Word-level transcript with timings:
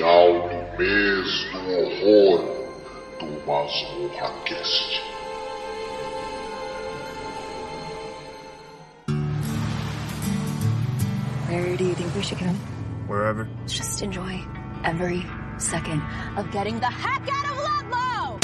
especial 0.00 0.48
do 0.48 0.56
mês 0.78 1.44
do 1.52 1.58
horror 2.00 2.44
do 3.18 3.26
Masmorra 3.46 4.08
Cast. 4.46 4.90
Where 11.48 11.76
do 11.76 11.84
you 11.84 11.94
think 11.94 12.14
we 12.14 12.22
should 12.22 12.38
go? 12.38 12.46
Wherever. 13.06 13.48
Just 13.66 14.02
enjoy 14.02 14.42
every 14.84 15.26
second 15.58 16.02
of 16.36 16.50
getting 16.50 16.80
the 16.80 16.86
heck 16.86 17.28
out 17.30 17.44
of 17.50 17.56
Ludlow! 17.58 18.38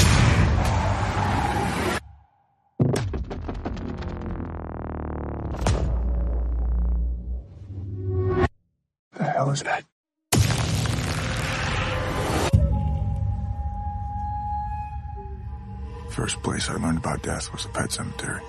The 9.12 9.24
hell 9.24 9.50
is 9.50 9.62
that? 9.62 9.84
First 16.16 16.42
place 16.42 16.70
I 16.70 16.76
learned 16.76 16.96
about 16.96 17.20
death 17.20 17.52
was 17.52 17.66
a 17.66 17.68
pet 17.68 17.92
cemetery. 17.92 18.40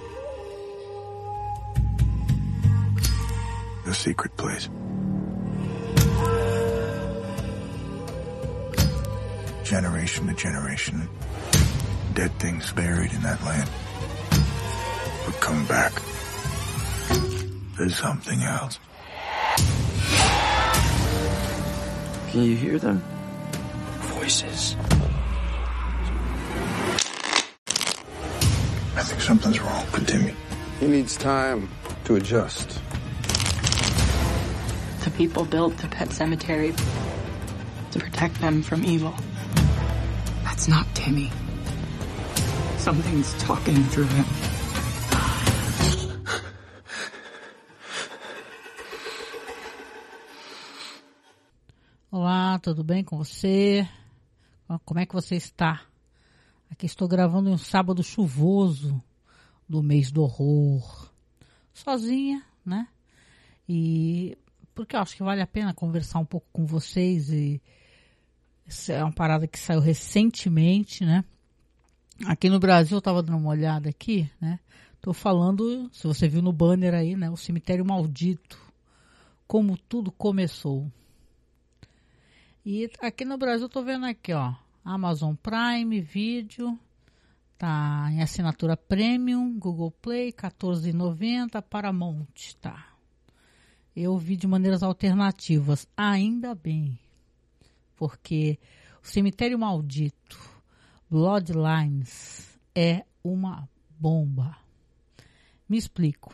The 3.83 3.93
secret 3.93 4.37
place. 4.37 4.69
Generation 9.65 10.27
to 10.27 10.33
generation, 10.33 11.09
dead 12.13 12.31
things 12.39 12.71
buried 12.71 13.11
in 13.11 13.21
that 13.23 13.43
land 13.43 13.69
would 15.25 15.35
come 15.41 15.65
back 15.65 15.91
as 17.81 17.97
something 17.97 18.43
else. 18.43 18.79
Can 22.31 22.43
you 22.43 22.55
hear 22.55 22.79
them? 22.79 23.03
Voices. 24.15 24.77
I 28.97 29.01
think 29.01 29.21
something's 29.21 29.59
wrong 29.61 29.85
with 29.93 30.07
Timmy. 30.07 30.33
He 30.79 30.87
needs 30.87 31.17
time 31.17 31.69
to 32.05 32.15
adjust. 32.15 32.81
The 35.03 35.11
people 35.11 35.45
built 35.45 35.77
the 35.77 35.87
pet 35.87 36.11
cemetery 36.11 36.73
to 37.91 37.99
protect 37.99 38.41
them 38.41 38.63
from 38.63 38.83
evil. 38.83 39.13
That's 40.43 40.67
not 40.67 40.87
Timmy. 40.95 41.31
Something's 42.79 43.35
talking 43.35 43.83
through 43.83 44.07
him. 44.07 44.25
Olá, 52.11 52.57
tudo 52.63 52.83
bem 52.83 53.03
com 53.03 53.15
você? 53.15 53.87
Como 54.85 54.99
é 54.99 55.05
que 55.05 55.13
você 55.13 55.35
está? 55.35 55.81
Aqui 56.69 56.85
estou 56.85 57.07
gravando 57.07 57.49
em 57.49 57.53
um 57.53 57.57
sábado 57.57 58.03
chuvoso 58.03 59.01
do 59.67 59.81
mês 59.81 60.11
do 60.11 60.21
horror. 60.21 61.11
Sozinha, 61.73 62.43
né? 62.65 62.87
E 63.67 64.37
porque 64.73 64.95
eu 64.95 64.99
acho 64.99 65.15
que 65.15 65.23
vale 65.23 65.41
a 65.41 65.47
pena 65.47 65.73
conversar 65.73 66.19
um 66.19 66.25
pouco 66.25 66.47
com 66.53 66.65
vocês 66.65 67.29
e 67.31 67.61
isso 68.67 68.91
é 68.91 69.03
uma 69.03 69.11
parada 69.11 69.47
que 69.47 69.57
saiu 69.57 69.79
recentemente, 69.79 71.05
né? 71.05 71.23
Aqui 72.25 72.49
no 72.49 72.59
Brasil, 72.59 72.95
eu 72.95 72.99
estava 72.99 73.23
dando 73.23 73.37
uma 73.37 73.49
olhada 73.49 73.89
aqui, 73.89 74.29
né? 74.41 74.59
Tô 75.01 75.13
falando, 75.13 75.89
se 75.93 76.05
você 76.05 76.27
viu 76.27 76.41
no 76.41 76.51
banner 76.51 76.93
aí, 76.93 77.15
né? 77.15 77.29
O 77.29 77.37
cemitério 77.37 77.85
maldito. 77.85 78.59
Como 79.47 79.77
tudo 79.77 80.11
começou. 80.11 80.91
E 82.65 82.89
aqui 82.99 83.23
no 83.23 83.37
Brasil, 83.37 83.65
eu 83.65 83.69
tô 83.69 83.81
vendo 83.81 84.05
aqui, 84.05 84.33
ó. 84.33 84.53
Amazon 84.87 85.35
Prime 85.35 85.99
Video. 85.99 86.79
Tá 87.57 88.07
em 88.09 88.21
assinatura 88.21 88.77
Premium, 88.77 89.59
Google 89.59 89.91
Play, 89.91 90.27
R$14,90, 90.27 91.61
Paramount, 91.61 92.55
tá. 92.61 92.93
Eu 93.93 94.17
vi 94.17 94.37
de 94.37 94.47
maneiras 94.47 94.83
alternativas, 94.83 95.87
ainda 95.97 96.55
bem. 96.55 96.97
Porque 97.97 98.57
o 99.03 99.07
Cemitério 99.07 99.59
Maldito, 99.59 100.39
Bloodlines, 101.09 102.57
é 102.73 103.03
uma 103.23 103.67
bomba. 103.99 104.55
Me 105.67 105.77
explico. 105.77 106.33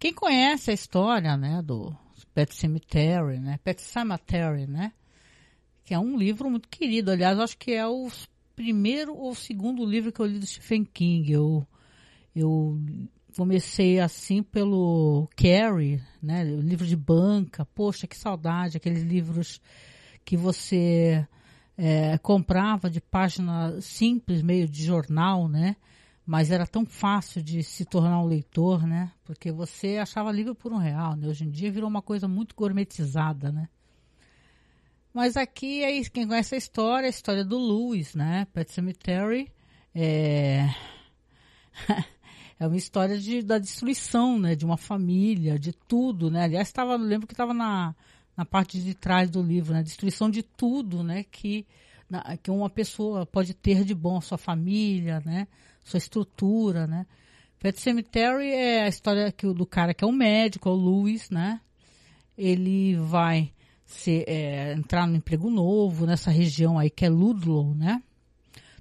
Quem 0.00 0.12
conhece 0.12 0.72
a 0.72 0.74
história, 0.74 1.36
né, 1.36 1.62
do 1.62 1.94
Pet 2.34 2.52
Cemetery, 2.54 3.38
né, 3.38 3.58
Pet 3.62 3.80
Cemetery, 3.80 4.66
né, 4.66 4.92
que 5.84 5.92
é 5.94 5.98
um 5.98 6.16
livro 6.16 6.50
muito 6.50 6.68
querido. 6.68 7.10
Aliás, 7.10 7.38
acho 7.38 7.58
que 7.58 7.72
é 7.72 7.86
o 7.86 8.10
primeiro 8.56 9.14
ou 9.14 9.34
segundo 9.34 9.84
livro 9.84 10.12
que 10.12 10.20
eu 10.20 10.26
li 10.26 10.38
do 10.38 10.46
Stephen 10.46 10.84
King. 10.84 11.32
Eu, 11.32 11.66
eu 12.34 12.80
comecei 13.36 14.00
assim 14.00 14.42
pelo 14.42 15.28
Carrie, 15.36 16.00
né, 16.22 16.44
o 16.44 16.60
livro 16.60 16.86
de 16.86 16.96
banca. 16.96 17.64
Poxa, 17.66 18.06
que 18.06 18.16
saudade, 18.16 18.76
aqueles 18.76 19.02
livros 19.02 19.60
que 20.24 20.36
você 20.36 21.26
é, 21.76 22.16
comprava 22.18 22.88
de 22.88 23.00
página 23.00 23.80
simples, 23.80 24.42
meio 24.42 24.68
de 24.68 24.84
jornal, 24.84 25.48
né? 25.48 25.76
Mas 26.26 26.50
era 26.50 26.66
tão 26.66 26.86
fácil 26.86 27.42
de 27.42 27.62
se 27.62 27.84
tornar 27.84 28.18
um 28.22 28.26
leitor, 28.26 28.86
né? 28.86 29.12
Porque 29.24 29.52
você 29.52 29.98
achava 29.98 30.32
livro 30.32 30.54
por 30.54 30.72
um 30.72 30.78
real, 30.78 31.14
né? 31.14 31.28
Hoje 31.28 31.44
em 31.44 31.50
dia 31.50 31.70
virou 31.70 31.90
uma 31.90 32.00
coisa 32.00 32.26
muito 32.26 32.54
gourmetizada, 32.54 33.52
né? 33.52 33.68
Mas 35.14 35.36
aqui 35.36 35.84
é 35.84 36.02
quem 36.10 36.26
conhece 36.26 36.56
a 36.56 36.58
história, 36.58 37.06
a 37.06 37.10
história 37.10 37.44
do 37.44 37.56
Lewis, 37.56 38.16
né? 38.16 38.48
Pet 38.52 38.72
Cemetery 38.72 39.48
é, 39.94 40.68
é 42.58 42.66
uma 42.66 42.76
história 42.76 43.16
de, 43.16 43.40
da 43.40 43.58
destruição, 43.58 44.40
né? 44.40 44.56
De 44.56 44.64
uma 44.64 44.76
família, 44.76 45.56
de 45.56 45.72
tudo, 45.72 46.32
né? 46.32 46.42
Aliás, 46.42 46.72
tava, 46.72 46.96
lembro 46.96 47.28
que 47.28 47.32
estava 47.32 47.54
na, 47.54 47.94
na 48.36 48.44
parte 48.44 48.80
de 48.80 48.92
trás 48.92 49.30
do 49.30 49.40
livro, 49.40 49.72
né? 49.72 49.84
Destruição 49.84 50.28
de 50.28 50.42
tudo, 50.42 51.04
né? 51.04 51.22
Que, 51.30 51.64
na, 52.10 52.36
que 52.36 52.50
uma 52.50 52.68
pessoa 52.68 53.24
pode 53.24 53.54
ter 53.54 53.84
de 53.84 53.94
bom, 53.94 54.20
sua 54.20 54.36
família, 54.36 55.22
né? 55.24 55.46
Sua 55.84 55.98
estrutura, 55.98 56.88
né? 56.88 57.06
Pet 57.60 57.80
Cemetery 57.80 58.48
é 58.48 58.82
a 58.82 58.88
história 58.88 59.30
que, 59.30 59.46
do 59.46 59.64
cara 59.64 59.94
que 59.94 60.02
é 60.02 60.06
um 60.08 60.12
médico, 60.12 60.68
é 60.68 60.72
o 60.72 60.74
Lewis, 60.74 61.30
né? 61.30 61.60
Ele 62.36 62.96
vai 62.96 63.53
é, 64.26 64.72
entrar 64.72 65.06
no 65.06 65.16
emprego 65.16 65.50
novo 65.50 66.06
nessa 66.06 66.30
região 66.30 66.78
aí 66.78 66.90
que 66.90 67.04
é 67.04 67.08
Ludlow, 67.08 67.74
né? 67.74 68.02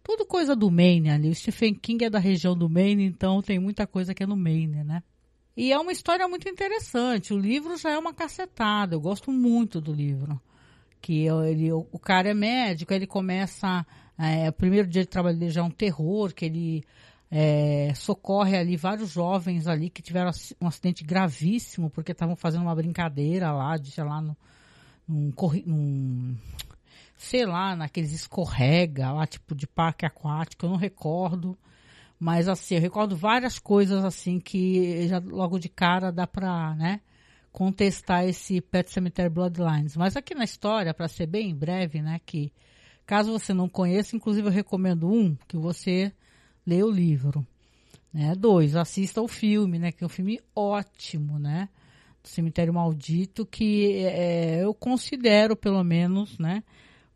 Tudo 0.04 0.26
coisa 0.26 0.56
do 0.56 0.70
Maine 0.70 1.10
ali. 1.10 1.30
O 1.30 1.36
Stephen 1.36 1.74
King 1.74 2.06
é 2.06 2.10
da 2.10 2.20
região 2.20 2.58
do 2.58 2.70
Maine, 2.70 3.06
então 3.06 3.42
tem 3.42 3.58
muita 3.58 3.88
coisa 3.88 4.14
que 4.14 4.24
é 4.24 4.28
no 4.28 4.36
Maine, 4.36 4.84
né? 4.84 5.02
E 5.56 5.72
é 5.72 5.80
uma 5.80 5.92
história 5.92 6.28
muito 6.28 6.50
interessante. 6.50 7.34
O 7.34 7.38
livro 7.38 7.78
já 7.78 7.92
é 7.92 7.98
uma 7.98 8.14
cacetada. 8.14 8.96
Eu 8.96 9.02
gosto 9.02 9.32
muito 9.32 9.80
do 9.80 9.94
livro. 9.94 10.42
Que 11.00 11.28
ele, 11.28 11.72
o, 11.72 11.88
o 11.92 12.00
cara 12.00 12.30
é 12.30 12.34
médico, 12.34 12.94
ele 12.94 13.08
começa. 13.08 13.86
É, 14.18 14.50
o 14.50 14.54
primeiro 14.54 14.88
dia 14.88 15.04
de 15.04 15.08
trabalho 15.08 15.38
dele 15.38 15.52
já 15.52 15.62
é 15.62 15.64
um 15.64 15.72
terror, 15.72 16.34
que 16.34 16.46
ele 16.46 16.84
é, 17.32 17.94
socorre 17.96 18.58
ali 18.58 18.78
vários 18.78 19.12
jovens 19.12 19.68
ali 19.68 19.90
que 19.90 20.02
tiveram 20.02 20.32
um 20.62 20.68
acidente 20.68 21.04
gravíssimo, 21.04 21.90
porque 21.90 22.12
estavam 22.12 22.36
fazendo 22.36 22.62
uma 22.62 22.76
brincadeira 22.76 23.52
lá, 23.52 23.76
de, 23.78 23.90
sei 23.90 24.04
lá, 24.04 24.22
no, 24.22 24.38
num, 25.08 25.34
num, 25.66 26.38
sei 27.18 27.46
lá, 27.46 27.76
naqueles 27.76 28.12
escorrega 28.12 29.12
lá, 29.12 29.26
tipo 29.26 29.56
de 29.56 29.68
parque 29.68 30.06
aquático, 30.06 30.66
eu 30.66 30.70
não 30.70 30.78
recordo. 30.78 31.58
Mas 32.20 32.48
assim, 32.48 32.76
eu 32.76 32.82
recordo 32.82 33.16
várias 33.18 33.60
coisas 33.60 34.04
assim 34.06 34.40
que 34.40 35.08
já 35.08 35.20
logo 35.20 35.60
de 35.60 35.68
cara 35.68 36.12
dá 36.12 36.26
pra, 36.26 36.74
né, 36.76 37.02
contestar 37.52 38.26
esse 38.26 38.62
Pet 38.62 38.90
Cemetery 38.92 39.30
Bloodlines. 39.30 39.98
Mas 39.98 40.16
aqui 40.16 40.34
na 40.34 40.44
história, 40.44 40.94
para 40.94 41.08
ser 41.08 41.28
bem 41.28 41.54
breve, 41.54 42.02
né, 42.02 42.20
que 42.26 42.52
caso 43.06 43.32
você 43.32 43.54
não 43.54 43.68
conheça, 43.68 44.16
inclusive 44.16 44.48
eu 44.48 44.52
recomendo 44.52 45.10
um, 45.12 45.36
que 45.48 45.58
você 45.58 46.14
lê 46.66 46.82
o 46.82 46.90
livro. 46.90 47.46
Né? 48.14 48.36
Dois, 48.36 48.76
assista 48.76 49.22
o 49.22 49.28
filme, 49.28 49.78
né, 49.78 49.92
que 49.92 50.04
é 50.04 50.08
um 50.08 50.10
filme 50.10 50.40
ótimo, 50.56 51.38
né, 51.38 51.68
Cemitério 52.24 52.74
Maldito, 52.74 53.46
que 53.46 54.06
é, 54.06 54.64
eu 54.64 54.74
considero, 54.74 55.56
pelo 55.56 55.84
menos, 55.84 56.38
né, 56.38 56.64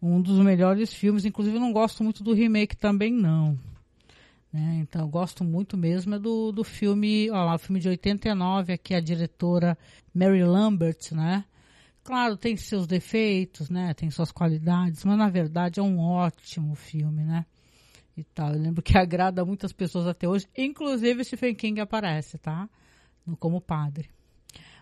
um 0.01 0.21
dos 0.21 0.39
melhores 0.39 0.93
filmes. 0.93 1.25
Inclusive, 1.25 1.55
eu 1.55 1.61
não 1.61 1.71
gosto 1.71 2.03
muito 2.03 2.23
do 2.23 2.33
remake 2.33 2.75
também, 2.75 3.11
não. 3.11 3.57
Né? 4.51 4.79
Então, 4.81 5.01
eu 5.01 5.07
gosto 5.07 5.43
muito 5.43 5.77
mesmo 5.77 6.15
é 6.15 6.19
do, 6.19 6.51
do 6.51 6.63
filme, 6.63 7.29
lá, 7.29 7.55
o 7.55 7.59
filme 7.59 7.79
de 7.79 7.89
89, 7.89 8.73
aqui 8.73 8.95
a 8.95 8.99
diretora 8.99 9.77
Mary 10.13 10.43
Lambert, 10.43 11.11
né? 11.11 11.45
Claro, 12.03 12.37
tem 12.37 12.55
seus 12.55 12.87
defeitos, 12.87 13.69
né? 13.69 13.93
Tem 13.93 14.09
suas 14.09 14.31
qualidades, 14.31 15.03
mas 15.03 15.17
na 15.17 15.29
verdade 15.29 15.79
é 15.79 15.83
um 15.83 15.99
ótimo 15.99 16.73
filme, 16.73 17.23
né? 17.23 17.45
E 18.15 18.23
tal. 18.23 18.53
Eu 18.53 18.61
lembro 18.61 18.81
que 18.81 18.95
agrada 18.97 19.43
muitas 19.43 19.73
pessoas 19.73 20.07
até 20.07 20.27
hoje, 20.27 20.47
inclusive 20.57 21.23
Stephen 21.25 21.53
King 21.53 21.81
aparece, 21.81 22.37
tá? 22.37 22.69
Como 23.39 23.59
padre. 23.59 24.09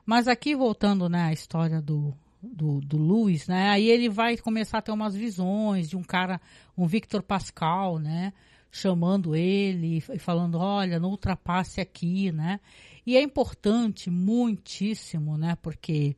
Mas 0.05 0.27
aqui, 0.27 0.55
voltando, 0.55 1.09
né, 1.09 1.23
à 1.23 1.33
história 1.33 1.81
do, 1.81 2.13
do, 2.41 2.79
do 2.79 2.97
Luiz, 2.97 3.47
né, 3.47 3.69
aí 3.69 3.89
ele 3.89 4.07
vai 4.07 4.37
começar 4.37 4.77
a 4.77 4.81
ter 4.81 4.91
umas 4.91 5.15
visões 5.15 5.89
de 5.89 5.97
um 5.97 6.03
cara, 6.03 6.39
um 6.77 6.85
Victor 6.85 7.23
Pascal, 7.23 7.97
né, 7.97 8.31
chamando 8.71 9.35
ele 9.35 9.97
e 9.97 10.19
falando, 10.19 10.59
olha, 10.59 10.99
não 10.99 11.09
ultrapasse 11.09 11.81
aqui, 11.81 12.31
né, 12.31 12.59
e 13.05 13.17
é 13.17 13.21
importante, 13.21 14.11
muitíssimo, 14.11 15.37
né, 15.37 15.57
porque 15.61 16.15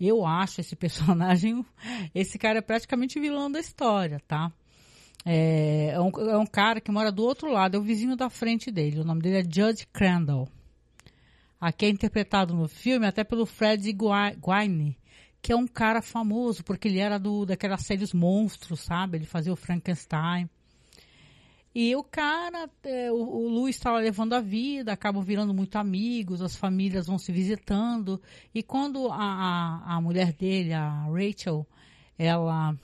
eu 0.00 0.24
acho 0.24 0.60
esse 0.60 0.74
personagem, 0.76 1.64
esse 2.14 2.38
cara 2.38 2.60
é 2.60 2.62
praticamente 2.62 3.20
vilão 3.20 3.50
da 3.50 3.60
história, 3.60 4.20
tá? 4.26 4.50
É, 5.24 5.90
é, 5.90 6.00
um, 6.00 6.10
é 6.30 6.38
um 6.38 6.46
cara 6.46 6.80
que 6.80 6.90
mora 6.90 7.12
do 7.12 7.22
outro 7.22 7.52
lado, 7.52 7.76
é 7.76 7.80
o 7.80 7.82
vizinho 7.82 8.16
da 8.16 8.30
frente 8.30 8.70
dele. 8.70 9.00
O 9.00 9.04
nome 9.04 9.20
dele 9.20 9.38
é 9.38 9.42
Judge 9.42 9.86
Crandall. 9.92 10.48
Aqui 11.60 11.86
é 11.86 11.88
interpretado 11.88 12.54
no 12.54 12.68
filme 12.68 13.06
até 13.06 13.24
pelo 13.24 13.44
Fred 13.44 13.92
Guine, 13.92 14.96
que 15.42 15.52
é 15.52 15.56
um 15.56 15.66
cara 15.66 16.00
famoso, 16.00 16.62
porque 16.62 16.88
ele 16.88 17.00
era 17.00 17.18
do, 17.18 17.44
daquelas 17.44 17.84
séries 17.84 18.12
monstros, 18.12 18.80
sabe? 18.80 19.18
Ele 19.18 19.26
fazia 19.26 19.52
o 19.52 19.56
Frankenstein. 19.56 20.48
E 21.74 21.94
o 21.94 22.02
cara, 22.02 22.68
é, 22.82 23.10
o, 23.12 23.16
o 23.16 23.48
Lu 23.48 23.68
estava 23.68 23.98
levando 23.98 24.34
a 24.34 24.40
vida, 24.40 24.92
acabam 24.92 25.22
virando 25.22 25.52
muito 25.52 25.76
amigos, 25.76 26.40
as 26.40 26.56
famílias 26.56 27.06
vão 27.06 27.18
se 27.18 27.30
visitando. 27.30 28.20
E 28.54 28.62
quando 28.62 29.08
a, 29.10 29.16
a, 29.16 29.96
a 29.96 30.00
mulher 30.00 30.32
dele, 30.32 30.72
a 30.72 31.04
Rachel, 31.04 31.66
ela 32.18 32.74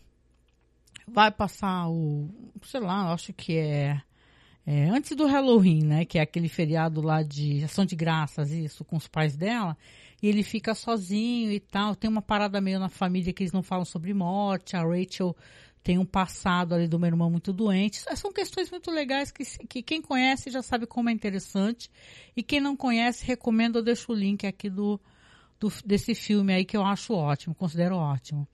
vai 1.06 1.30
passar 1.30 1.88
o, 1.88 2.28
sei 2.62 2.80
lá, 2.80 3.12
acho 3.12 3.32
que 3.32 3.56
é, 3.56 4.00
é, 4.66 4.88
antes 4.88 5.14
do 5.14 5.26
Halloween, 5.26 5.84
né, 5.84 6.04
que 6.04 6.18
é 6.18 6.22
aquele 6.22 6.48
feriado 6.48 7.02
lá 7.02 7.22
de 7.22 7.62
ação 7.64 7.84
de 7.84 7.94
graças, 7.94 8.50
isso, 8.50 8.84
com 8.84 8.96
os 8.96 9.06
pais 9.06 9.36
dela, 9.36 9.76
e 10.22 10.28
ele 10.28 10.42
fica 10.42 10.74
sozinho 10.74 11.52
e 11.52 11.60
tal, 11.60 11.94
tem 11.94 12.08
uma 12.08 12.22
parada 12.22 12.60
meio 12.60 12.78
na 12.78 12.88
família 12.88 13.32
que 13.32 13.42
eles 13.42 13.52
não 13.52 13.62
falam 13.62 13.84
sobre 13.84 14.14
morte, 14.14 14.74
a 14.74 14.82
Rachel 14.82 15.36
tem 15.84 15.98
um 15.98 16.06
passado 16.06 16.74
ali 16.74 16.88
do 16.88 16.98
meu 16.98 17.08
irmão 17.08 17.30
muito 17.30 17.52
doente. 17.52 18.02
São 18.16 18.32
questões 18.32 18.70
muito 18.70 18.90
legais 18.90 19.30
que, 19.30 19.44
que 19.66 19.82
quem 19.82 20.00
conhece 20.00 20.50
já 20.50 20.62
sabe 20.62 20.86
como 20.86 21.10
é 21.10 21.12
interessante. 21.12 21.90
E 22.34 22.42
quem 22.42 22.58
não 22.58 22.74
conhece, 22.74 23.26
recomendo, 23.26 23.78
eu 23.78 23.82
deixo 23.82 24.10
o 24.10 24.14
link 24.14 24.46
aqui 24.46 24.70
do, 24.70 24.98
do 25.60 25.70
desse 25.84 26.14
filme 26.14 26.54
aí 26.54 26.64
que 26.64 26.74
eu 26.74 26.82
acho 26.82 27.12
ótimo, 27.12 27.54
considero 27.54 27.96
ótimo. 27.96 28.48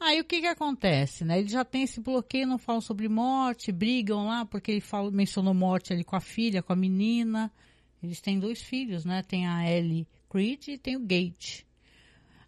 Aí 0.00 0.18
o 0.18 0.24
que 0.24 0.40
que 0.40 0.46
acontece, 0.46 1.26
né? 1.26 1.38
Ele 1.38 1.48
já 1.48 1.62
tem 1.62 1.82
esse 1.82 2.00
bloqueio, 2.00 2.46
não 2.46 2.56
falam 2.56 2.80
sobre 2.80 3.06
morte, 3.06 3.70
brigam 3.70 4.26
lá, 4.26 4.46
porque 4.46 4.70
ele 4.70 4.80
fala, 4.80 5.10
mencionou 5.10 5.52
morte 5.52 5.92
ali 5.92 6.02
com 6.02 6.16
a 6.16 6.20
filha, 6.20 6.62
com 6.62 6.72
a 6.72 6.76
menina. 6.76 7.52
Eles 8.02 8.18
têm 8.18 8.38
dois 8.38 8.62
filhos, 8.62 9.04
né? 9.04 9.22
Tem 9.22 9.46
a 9.46 9.70
Ellie 9.70 10.08
Creed 10.30 10.68
e 10.68 10.78
tem 10.78 10.96
o 10.96 11.00
Gate. 11.00 11.64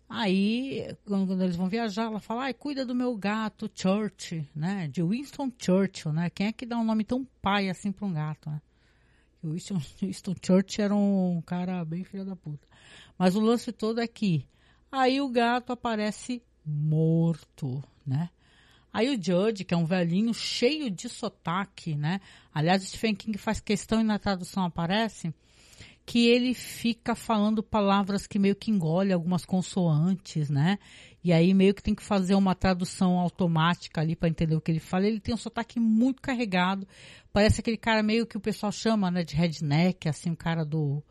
Aí, 0.09 0.97
quando 1.05 1.43
eles 1.43 1.55
vão 1.55 1.69
viajar, 1.69 2.05
ela 2.05 2.21
fala, 2.21 2.45
ai, 2.45 2.55
cuida 2.55 2.87
do 2.87 2.95
meu 2.95 3.15
gato, 3.17 3.71
Church, 3.75 4.49
né? 4.55 4.89
De 4.89 5.03
Winston 5.03 5.53
Churchill, 5.59 6.13
né? 6.13 6.31
Quem 6.31 6.47
é 6.47 6.53
que 6.53 6.65
dá 6.65 6.79
um 6.79 6.85
nome 6.85 7.05
tão 7.05 7.27
pai 7.43 7.69
assim 7.69 7.93
para 7.93 8.07
um 8.07 8.13
gato, 8.15 8.49
né? 8.49 8.63
O 9.43 9.51
Winston, 9.51 9.79
Winston 10.01 10.35
Churchill 10.43 10.85
era 10.87 10.95
um 10.95 11.43
cara 11.45 11.85
bem 11.85 12.03
filho 12.03 12.25
da 12.25 12.35
puta. 12.35 12.67
Mas 13.19 13.37
o 13.37 13.41
lance 13.41 13.73
todo 13.73 14.01
é 14.01 14.07
que 14.07 14.47
aí 14.91 15.21
o 15.21 15.29
gato 15.29 15.71
aparece 15.71 16.43
morto, 16.65 17.83
né? 18.07 18.31
Aí 18.93 19.09
o 19.09 19.23
Judge, 19.23 19.65
que 19.65 19.73
é 19.73 19.77
um 19.77 19.87
velhinho 19.87 20.35
cheio 20.35 20.91
de 20.91 21.09
sotaque, 21.09 21.95
né? 21.95 22.21
Aliás, 22.53 22.83
o 22.83 22.87
Stephen 22.87 23.15
King 23.15 23.39
faz 23.39 23.59
questão 23.59 24.01
e 24.01 24.05
na 24.05 24.19
tradução 24.19 24.65
aparece 24.65 25.35
que 26.05 26.27
ele 26.27 26.53
fica 26.53 27.15
falando 27.15 27.63
palavras 27.63 28.27
que 28.27 28.39
meio 28.39 28.57
que 28.57 28.71
engole 28.71 29.13
algumas 29.13 29.45
consoantes, 29.45 30.51
né? 30.51 30.79
E 31.25 31.33
aí 31.33 31.55
meio 31.55 31.73
que 31.73 31.83
tem 31.83 31.95
que 31.95 32.03
fazer 32.03 32.35
uma 32.35 32.55
tradução 32.55 33.19
automática 33.19 34.01
ali 34.01 34.17
para 34.17 34.29
entender 34.29 34.57
o 34.57 34.61
que 34.61 34.71
ele 34.71 34.81
fala. 34.81 35.07
Ele 35.07 35.21
tem 35.21 35.35
um 35.35 35.39
sotaque 35.39 35.79
muito 35.79 36.21
carregado. 36.21 36.87
Parece 37.33 37.61
aquele 37.61 37.77
cara 37.77 38.03
meio 38.03 38.27
que 38.27 38.37
o 38.37 38.41
pessoal 38.41 38.73
chama, 38.73 39.11
né, 39.11 39.23
de 39.23 39.37
redneck, 39.37 40.09
assim, 40.09 40.31
um 40.31 40.37
cara 40.37 40.65
do 40.65 41.03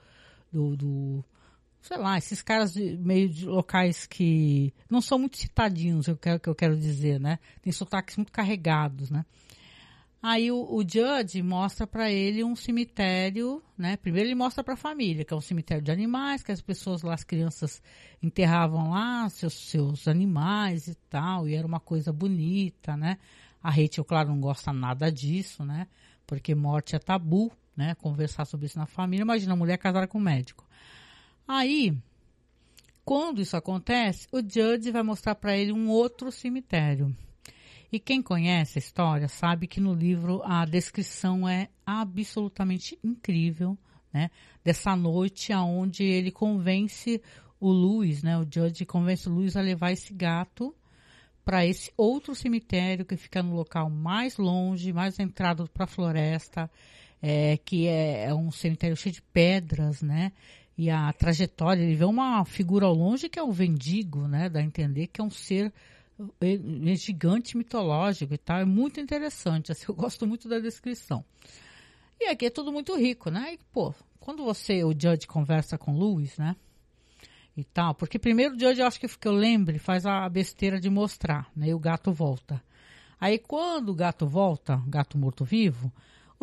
do, 0.51 0.75
do 0.75 1.25
sei 1.81 1.97
lá, 1.97 2.17
esses 2.17 2.41
caras 2.41 2.73
de, 2.73 2.97
meio 2.97 3.27
de 3.27 3.45
locais 3.45 4.05
que 4.05 4.73
não 4.89 5.01
são 5.01 5.17
muito 5.17 5.37
citadinhos, 5.37 6.07
eu 6.07 6.15
quero 6.15 6.39
que 6.39 6.49
eu 6.49 6.55
quero 6.55 6.77
dizer, 6.77 7.19
né? 7.19 7.39
Tem 7.61 7.73
sotaques 7.73 8.15
muito 8.17 8.31
carregados, 8.31 9.09
né? 9.09 9.25
Aí 10.23 10.51
o, 10.51 10.57
o 10.57 10.83
Judge 10.87 11.41
mostra 11.41 11.87
para 11.87 12.11
ele 12.11 12.43
um 12.43 12.55
cemitério, 12.55 13.63
né? 13.75 13.97
Primeiro 13.97 14.29
ele 14.29 14.35
mostra 14.35 14.63
para 14.63 14.75
a 14.75 14.77
família, 14.77 15.25
que 15.25 15.33
é 15.33 15.37
um 15.37 15.41
cemitério 15.41 15.83
de 15.83 15.91
animais, 15.91 16.43
que 16.43 16.51
as 16.51 16.61
pessoas 16.61 17.01
lá, 17.01 17.15
as 17.15 17.23
crianças 17.23 17.81
enterravam 18.21 18.91
lá 18.91 19.27
seus, 19.29 19.53
seus 19.53 20.07
animais 20.07 20.87
e 20.87 20.93
tal, 21.09 21.47
e 21.47 21.55
era 21.55 21.65
uma 21.65 21.79
coisa 21.79 22.13
bonita, 22.13 22.95
né? 22.95 23.17
A 23.63 23.71
Rachel, 23.71 24.05
claro, 24.05 24.29
não 24.29 24.39
gosta 24.39 24.71
nada 24.71 25.11
disso, 25.11 25.65
né? 25.65 25.87
Porque 26.27 26.53
morte 26.53 26.95
é 26.95 26.99
tabu, 26.99 27.51
né? 27.75 27.95
Conversar 27.95 28.45
sobre 28.45 28.67
isso 28.67 28.77
na 28.77 28.85
família. 28.85 29.23
Imagina, 29.23 29.53
a 29.53 29.57
mulher 29.57 29.77
casada 29.79 30.07
com 30.07 30.19
um 30.19 30.21
médico. 30.21 30.67
Aí, 31.53 31.93
quando 33.03 33.41
isso 33.41 33.57
acontece, 33.57 34.25
o 34.31 34.37
Judge 34.37 34.89
vai 34.89 35.03
mostrar 35.03 35.35
para 35.35 35.57
ele 35.57 35.73
um 35.73 35.89
outro 35.89 36.31
cemitério 36.31 37.13
e 37.91 37.99
quem 37.99 38.21
conhece 38.21 38.77
a 38.77 38.79
história 38.79 39.27
sabe 39.27 39.67
que 39.67 39.81
no 39.81 39.93
livro 39.93 40.41
a 40.45 40.63
descrição 40.63 41.49
é 41.49 41.67
absolutamente 41.85 42.97
incrível, 43.03 43.77
né? 44.13 44.31
Dessa 44.63 44.95
noite 44.95 45.51
aonde 45.51 46.05
ele 46.05 46.31
convence 46.31 47.21
o 47.59 47.69
Luiz, 47.69 48.23
né? 48.23 48.37
O 48.37 48.47
Judge 48.49 48.85
convence 48.85 49.27
o 49.27 49.33
Luiz 49.33 49.57
a 49.57 49.61
levar 49.61 49.91
esse 49.91 50.13
gato 50.13 50.73
para 51.43 51.65
esse 51.65 51.91
outro 51.97 52.33
cemitério 52.33 53.03
que 53.03 53.17
fica 53.17 53.43
no 53.43 53.53
local 53.53 53.89
mais 53.89 54.37
longe, 54.37 54.93
mais 54.93 55.19
entrado 55.19 55.69
para 55.73 55.83
a 55.83 55.87
floresta, 55.87 56.71
é, 57.21 57.57
que 57.57 57.87
é, 57.87 58.27
é, 58.27 58.33
um 58.33 58.51
cemitério 58.51 58.95
cheio 58.95 59.13
de 59.13 59.21
pedras, 59.21 60.01
né? 60.01 60.31
E 60.77 60.89
a 60.89 61.11
trajetória, 61.13 61.81
ele 61.81 61.95
vê 61.95 62.05
uma 62.05 62.43
figura 62.45 62.85
ao 62.85 62.93
longe 62.93 63.29
que 63.29 63.37
é 63.37 63.43
um 63.43 63.51
vendigo, 63.51 64.27
né? 64.27 64.49
Dá 64.49 64.59
a 64.59 64.63
entender 64.63 65.07
que 65.07 65.21
é 65.21 65.23
um 65.23 65.29
ser 65.29 65.71
é 66.39 66.95
gigante 66.95 67.57
mitológico 67.57 68.33
e 68.33 68.37
tal. 68.37 68.59
É 68.59 68.65
muito 68.65 68.99
interessante. 68.99 69.71
Assim, 69.71 69.85
eu 69.87 69.95
gosto 69.95 70.27
muito 70.27 70.47
da 70.47 70.59
descrição. 70.59 71.23
E 72.19 72.27
aqui 72.27 72.45
é 72.45 72.49
tudo 72.49 72.71
muito 72.71 72.95
rico, 72.95 73.29
né? 73.29 73.53
E, 73.53 73.59
pô, 73.71 73.93
quando 74.19 74.43
você, 74.43 74.83
o 74.83 74.91
Judge, 74.91 75.25
conversa 75.27 75.77
com 75.77 75.93
o 75.93 75.99
Lewis, 75.99 76.37
né? 76.37 76.55
E 77.57 77.63
tal, 77.63 77.93
porque 77.93 78.17
primeiro 78.17 78.55
o 78.55 78.59
Judge, 78.59 78.79
eu 78.79 78.87
acho 78.87 78.99
que, 78.99 79.07
que 79.07 79.27
eu 79.27 79.33
lembre, 79.33 79.77
faz 79.77 80.05
a 80.05 80.27
besteira 80.29 80.79
de 80.79 80.89
mostrar, 80.89 81.49
né? 81.55 81.69
E 81.69 81.73
o 81.73 81.79
gato 81.79 82.11
volta. 82.11 82.63
Aí 83.19 83.37
quando 83.37 83.89
o 83.89 83.95
gato 83.95 84.27
volta, 84.27 84.81
gato 84.87 85.17
morto-vivo, 85.17 85.91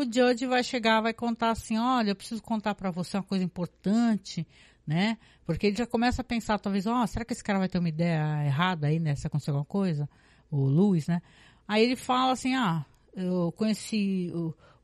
o 0.03 0.05
Judge 0.05 0.47
vai 0.47 0.63
chegar, 0.63 1.01
vai 1.01 1.13
contar 1.13 1.51
assim, 1.51 1.79
olha, 1.79 2.11
eu 2.11 2.17
preciso 2.17 2.43
contar 2.43 2.75
para 2.75 2.91
você 2.91 3.17
uma 3.17 3.23
coisa 3.23 3.45
importante, 3.45 4.47
né? 4.87 5.19
Porque 5.45 5.67
ele 5.67 5.77
já 5.77 5.87
começa 5.87 6.23
a 6.23 6.25
pensar, 6.25 6.59
talvez, 6.59 6.87
ó, 6.87 7.03
oh, 7.03 7.07
será 7.07 7.25
que 7.25 7.33
esse 7.33 7.43
cara 7.43 7.59
vai 7.59 7.69
ter 7.69 7.79
uma 7.79 7.89
ideia 7.89 8.45
errada 8.45 8.87
aí, 8.87 8.99
né? 8.99 9.15
Se 9.15 9.27
acontecer 9.27 9.51
alguma 9.51 9.65
coisa? 9.65 10.09
O 10.51 10.67
Luiz, 10.67 11.07
né? 11.09 11.21
Aí 11.67 11.83
ele 11.83 11.97
fala 11.97 12.33
assim, 12.33 12.55
ah, 12.55 12.87
eu 13.15 13.53
conheci 13.53 14.33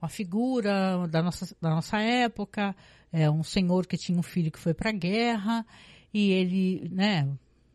uma 0.00 0.08
figura 0.08 1.06
da 1.08 1.22
nossa, 1.22 1.56
da 1.60 1.70
nossa 1.70 1.98
época, 1.98 2.76
é 3.12 3.30
um 3.30 3.42
senhor 3.42 3.86
que 3.86 3.96
tinha 3.96 4.18
um 4.18 4.22
filho 4.22 4.50
que 4.50 4.58
foi 4.58 4.74
para 4.74 4.90
a 4.90 4.92
guerra, 4.92 5.64
e 6.12 6.30
ele, 6.30 6.88
né, 6.90 7.28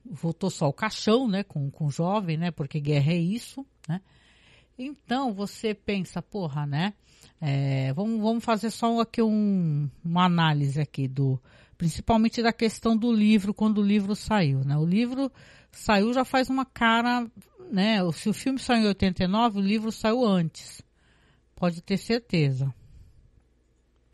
voltou 0.05 0.50
só 0.50 0.67
o 0.67 0.74
caixão, 0.74 1.27
né, 1.27 1.43
com, 1.43 1.72
com 1.72 1.86
o 1.86 1.91
jovem, 1.91 2.38
né, 2.38 2.51
porque 2.51 2.79
guerra 2.79 3.13
é 3.13 3.17
isso, 3.17 3.65
né? 3.88 4.01
Então 4.81 5.33
você 5.33 5.74
pensa, 5.74 6.21
porra, 6.21 6.65
né? 6.65 6.93
É, 7.41 7.91
vamos, 7.91 8.21
vamos 8.21 8.45
fazer 8.45 8.71
só 8.71 9.01
aqui 9.01 9.21
um, 9.21 9.89
uma 10.03 10.24
análise 10.24 10.79
aqui 10.79 11.05
do, 11.05 11.38
principalmente 11.77 12.41
da 12.41 12.53
questão 12.53 12.95
do 12.95 13.12
livro 13.12 13.53
quando 13.53 13.79
o 13.79 13.86
livro 13.86 14.15
saiu, 14.15 14.63
né? 14.63 14.77
O 14.77 14.86
livro 14.86 15.29
saiu 15.69 16.13
já 16.13 16.24
faz 16.24 16.50
uma 16.50 16.65
cara, 16.65 17.29
né? 17.69 18.00
Se 18.13 18.29
o 18.29 18.33
filme 18.33 18.57
saiu 18.57 18.83
em 18.83 18.88
89, 18.88 19.59
o 19.59 19.62
livro 19.62 19.91
saiu 19.91 20.25
antes. 20.25 20.81
Pode 21.57 21.81
ter 21.81 21.98
certeza. 21.98 22.74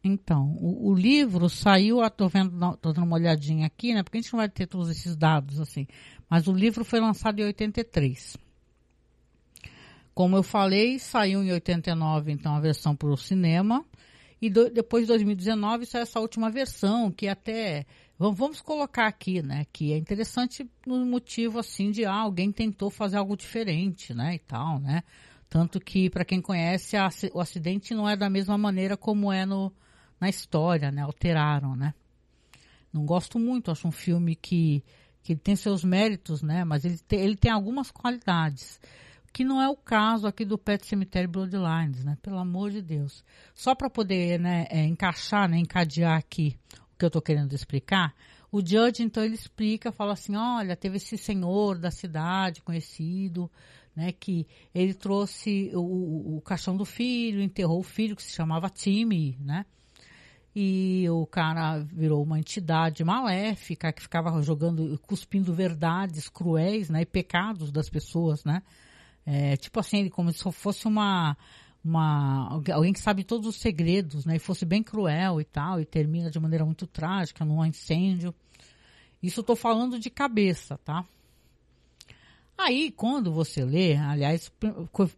Então, 0.03 0.57
o, 0.60 0.89
o 0.89 0.95
livro 0.95 1.48
saiu, 1.48 2.03
estou 2.03 2.27
vendo, 2.27 2.75
tô 2.77 2.91
dando 2.91 3.05
uma 3.05 3.17
olhadinha 3.17 3.67
aqui, 3.67 3.93
né? 3.93 4.01
Porque 4.01 4.17
a 4.17 4.22
gente 4.22 4.34
não 4.34 4.39
vai 4.39 4.50
ter 4.50 4.65
todos 4.65 4.89
esses 4.89 5.15
dados 5.15 5.60
assim. 5.60 5.86
Mas 6.27 6.48
o 6.48 6.51
livro 6.51 6.84
foi 6.84 7.00
lançado 7.00 7.39
em 7.39 7.45
83. 7.45 8.44
Como 10.15 10.38
eu 10.38 10.43
falei, 10.43 10.98
saiu 10.98 11.43
em 11.43 11.51
89, 11.51 12.31
então, 12.31 12.55
a 12.55 12.60
versão 12.62 12.95
para 12.95 13.10
o 13.10 13.17
cinema. 13.17 13.86
E 14.41 14.50
do, 14.50 14.69
depois 14.69 15.03
de 15.03 15.10
2019 15.10 15.86
saiu 15.86 16.03
essa 16.03 16.22
última 16.22 16.50
versão, 16.50 17.12
que 17.12 17.27
até. 17.27 17.86
Vamos, 18.17 18.39
vamos 18.39 18.62
colocar 18.62 19.07
aqui, 19.07 19.41
né? 19.41 19.65
Que 19.74 19.91
é 19.91 19.98
interessante 19.98 20.65
no 20.88 21.05
motivo 21.05 21.60
assim 21.60 21.91
de 21.91 22.05
ah, 22.05 22.15
alguém 22.15 22.50
tentou 22.50 22.89
fazer 22.89 23.17
algo 23.17 23.36
diferente, 23.36 24.13
né? 24.13 24.36
E 24.36 24.39
tal, 24.39 24.79
né? 24.79 25.03
Tanto 25.50 25.81
que, 25.81 26.10
para 26.10 26.24
quem 26.24 26.41
conhece, 26.41 26.95
a, 26.95 27.10
o 27.34 27.41
acidente 27.41 27.93
não 27.93 28.07
é 28.07 28.15
da 28.15 28.29
mesma 28.29 28.57
maneira 28.57 28.95
como 28.95 29.34
é 29.34 29.45
no, 29.45 29.69
na 30.17 30.29
história, 30.29 30.91
né? 30.91 31.01
Alteraram, 31.01 31.75
né? 31.75 31.93
Não 32.91 33.05
gosto 33.05 33.38
muito, 33.38 33.69
acho 33.69 33.86
um 33.86 33.91
filme 33.91 34.34
que, 34.34 34.81
que 35.22 35.36
tem 35.36 35.57
seus 35.57 35.84
méritos, 35.84 36.41
né? 36.41 36.63
Mas 36.63 36.86
ele 36.86 37.00
tem, 37.00 37.19
ele 37.19 37.36
tem 37.36 37.51
algumas 37.51 37.91
qualidades. 37.91 38.79
Que 39.35 39.43
não 39.43 39.61
é 39.61 39.67
o 39.67 39.75
caso 39.75 40.27
aqui 40.27 40.45
do 40.45 40.57
Pet 40.57 40.87
Cemetery 40.87 41.27
Bloodlines, 41.27 42.05
né? 42.05 42.17
Pelo 42.21 42.37
amor 42.37 42.71
de 42.71 42.81
Deus. 42.81 43.21
Só 43.53 43.75
para 43.75 43.89
poder 43.89 44.39
né, 44.39 44.65
é, 44.69 44.85
encaixar, 44.85 45.49
né, 45.49 45.57
encadear 45.57 46.17
aqui 46.17 46.57
o 46.93 46.97
que 46.97 47.03
eu 47.03 47.07
estou 47.07 47.21
querendo 47.21 47.51
explicar, 47.51 48.15
o 48.49 48.61
Judge, 48.65 49.03
então, 49.03 49.21
ele 49.21 49.35
explica, 49.35 49.91
fala 49.91 50.13
assim, 50.13 50.37
olha, 50.37 50.73
teve 50.77 50.95
esse 50.95 51.17
senhor 51.17 51.77
da 51.77 51.91
cidade 51.91 52.61
conhecido, 52.61 53.51
né, 53.93 54.13
que 54.13 54.47
ele 54.73 54.93
trouxe 54.93 55.69
o, 55.73 56.37
o, 56.37 56.41
caixão 56.41 56.77
do 56.77 56.85
filho, 56.85 57.41
enterrou 57.41 57.81
o 57.81 57.83
filho, 57.83 58.15
que 58.15 58.23
se 58.23 58.33
chamava 58.33 58.69
Timmy, 58.69 59.37
né, 59.41 59.65
e 60.55 61.05
o 61.09 61.25
cara 61.25 61.79
virou 61.79 62.23
uma 62.23 62.39
entidade 62.39 63.03
maléfica 63.03 63.91
que 63.91 64.01
ficava 64.01 64.41
jogando, 64.41 64.97
cuspindo 64.99 65.53
verdades 65.53 66.29
cruéis, 66.29 66.89
né, 66.89 67.01
e 67.01 67.05
pecados 67.05 67.69
das 67.69 67.89
pessoas, 67.89 68.45
né, 68.45 68.63
é, 69.25 69.58
tipo 69.58 69.79
assim, 69.79 70.08
como 70.10 70.32
se 70.32 70.44
fosse 70.51 70.88
uma, 70.88 71.36
uma, 71.84 72.50
alguém 72.50 72.94
que 72.94 73.00
sabe 73.00 73.24
todos 73.24 73.48
os 73.48 73.55
segredos, 73.55 74.25
né, 74.25 74.36
e 74.36 74.39
fosse 74.39 74.65
bem 74.65 74.84
cruel 74.84 75.41
e 75.41 75.46
tal, 75.46 75.79
e 75.79 75.86
termina 75.86 76.29
de 76.29 76.39
maneira 76.39 76.65
muito 76.65 76.86
trágica 76.86 77.44
num 77.44 77.65
incêndio. 77.65 78.34
Isso 79.22 79.39
eu 79.39 79.44
tô 79.44 79.55
falando 79.55 80.00
de 80.00 80.10
cabeça, 80.10 80.77
tá? 80.86 81.05
Aí, 82.58 82.89
quando 82.89 83.34
você 83.34 83.65
lê, 83.65 83.98
aliás, 83.98 84.51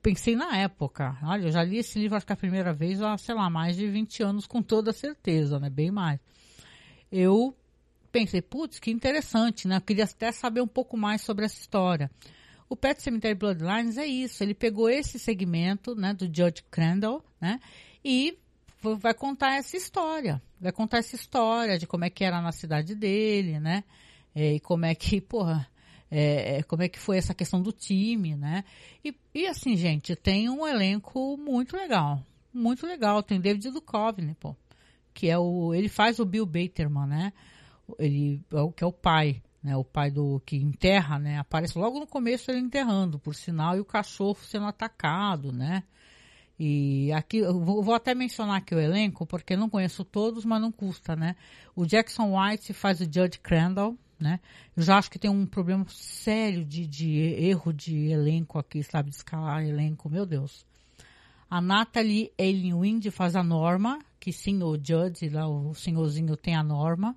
pensei 0.01 0.35
na 0.35 0.57
época, 0.57 1.15
olha, 1.21 1.43
eu 1.43 1.51
já 1.51 1.63
li 1.63 1.77
esse 1.77 1.99
livro 1.99 2.17
acho 2.17 2.25
que 2.25 2.33
a 2.33 2.37
primeira 2.37 2.73
vez 2.73 2.99
há, 3.01 3.15
sei 3.17 3.35
lá, 3.35 3.47
mais 3.47 3.75
de 3.75 3.87
20 3.87 4.23
anos, 4.23 4.47
com 4.47 4.61
toda 4.61 4.91
certeza, 4.91 5.59
né? 5.59 5.69
Bem 5.69 5.91
mais. 5.91 6.19
Eu 7.11 7.55
pensei, 8.11 8.41
putz, 8.41 8.79
que 8.79 8.89
interessante, 8.89 9.67
né? 9.67 9.77
Eu 9.77 9.81
queria 9.81 10.05
até 10.05 10.31
saber 10.31 10.61
um 10.61 10.67
pouco 10.67 10.97
mais 10.97 11.21
sobre 11.21 11.45
essa 11.45 11.59
história. 11.59 12.09
O 12.69 12.75
Pet 12.75 13.01
Cemetery 13.01 13.35
Bloodlines 13.35 13.97
é 13.97 14.05
isso, 14.05 14.43
ele 14.43 14.53
pegou 14.53 14.89
esse 14.89 15.17
segmento, 15.17 15.95
né, 15.95 16.13
do 16.13 16.25
Judge 16.25 16.63
Crandall, 16.69 17.23
né, 17.39 17.59
e 18.03 18.37
vai 18.99 19.13
contar 19.13 19.55
essa 19.55 19.77
história, 19.77 20.41
vai 20.59 20.71
contar 20.71 20.97
essa 20.97 21.15
história 21.15 21.77
de 21.79 21.87
como 21.87 22.05
é 22.05 22.09
que 22.09 22.23
era 22.23 22.41
na 22.41 22.51
cidade 22.51 22.93
dele, 22.93 23.59
né, 23.59 23.83
é, 24.35 24.53
e 24.53 24.59
como 24.59 24.85
é 24.85 24.93
que, 24.93 25.21
porra, 25.21 25.67
é, 26.09 26.57
é, 26.57 26.63
como 26.63 26.83
é 26.83 26.89
que 26.89 26.99
foi 26.99 27.17
essa 27.17 27.33
questão 27.33 27.61
do 27.61 27.71
time, 27.71 28.35
né? 28.35 28.63
E, 29.03 29.13
e, 29.33 29.47
assim, 29.47 29.75
gente, 29.75 30.15
tem 30.15 30.49
um 30.49 30.65
elenco 30.65 31.37
muito 31.37 31.75
legal, 31.75 32.23
muito 32.53 32.85
legal. 32.85 33.21
Tem 33.21 33.41
David 33.41 33.69
Duchovny, 33.69 34.33
pô, 34.35 34.55
que 35.13 35.29
é 35.29 35.37
o, 35.37 35.73
ele 35.73 35.89
faz 35.89 36.19
o 36.19 36.25
Bill 36.25 36.45
Baterman, 36.45 37.07
né? 37.07 37.33
Ele 37.99 38.41
é 38.51 38.61
o 38.61 38.71
que 38.71 38.83
é 38.83 38.87
o 38.87 38.91
pai, 38.91 39.41
né? 39.67 39.75
O 39.75 39.83
pai 39.83 40.09
do 40.09 40.41
que 40.45 40.55
enterra, 40.55 41.19
né? 41.19 41.37
Aparece 41.37 41.77
logo 41.77 41.99
no 41.99 42.07
começo 42.07 42.49
ele 42.49 42.59
enterrando, 42.59 43.19
por 43.19 43.35
sinal, 43.35 43.75
e 43.75 43.81
o 43.81 43.85
cachorro 43.85 44.37
sendo 44.41 44.65
atacado, 44.65 45.51
né? 45.51 45.83
E 46.57 47.11
aqui, 47.11 47.41
vou, 47.43 47.83
vou, 47.83 47.93
até 47.93 48.15
mencionar 48.15 48.57
aqui 48.57 48.73
o 48.73 48.79
elenco, 48.79 49.25
porque 49.27 49.57
não 49.57 49.69
conheço 49.69 50.05
todos, 50.05 50.45
mas 50.45 50.61
não 50.61 50.71
custa, 50.71 51.17
né? 51.17 51.35
O 51.75 51.85
Jackson 51.85 52.39
White 52.39 52.73
faz 52.73 53.01
o 53.01 53.03
Judge 53.03 53.39
Crandall, 53.43 53.95
né? 54.17 54.39
Eu 54.75 54.83
já 54.83 54.97
acho 54.97 55.11
que 55.11 55.19
tem 55.19 55.29
um 55.29 55.45
problema 55.45 55.85
sério 55.89 56.63
de, 56.63 56.87
de 56.87 57.17
erro 57.19 57.73
de 57.73 58.07
elenco 58.07 58.57
aqui, 58.57 58.81
sabe? 58.83 59.09
De 59.09 59.17
escalar 59.17 59.63
elenco, 59.63 60.09
meu 60.09 60.25
Deus. 60.25 60.65
A 61.49 61.59
Natalie 61.59 62.31
Eileen 62.37 63.01
faz 63.11 63.35
a 63.35 63.43
Norma, 63.43 63.99
que 64.17 64.31
sim, 64.31 64.63
o 64.63 64.75
Judge, 64.75 65.29
lá 65.29 65.47
o 65.47 65.75
senhorzinho 65.75 66.37
tem 66.37 66.55
a 66.55 66.63
Norma. 66.63 67.15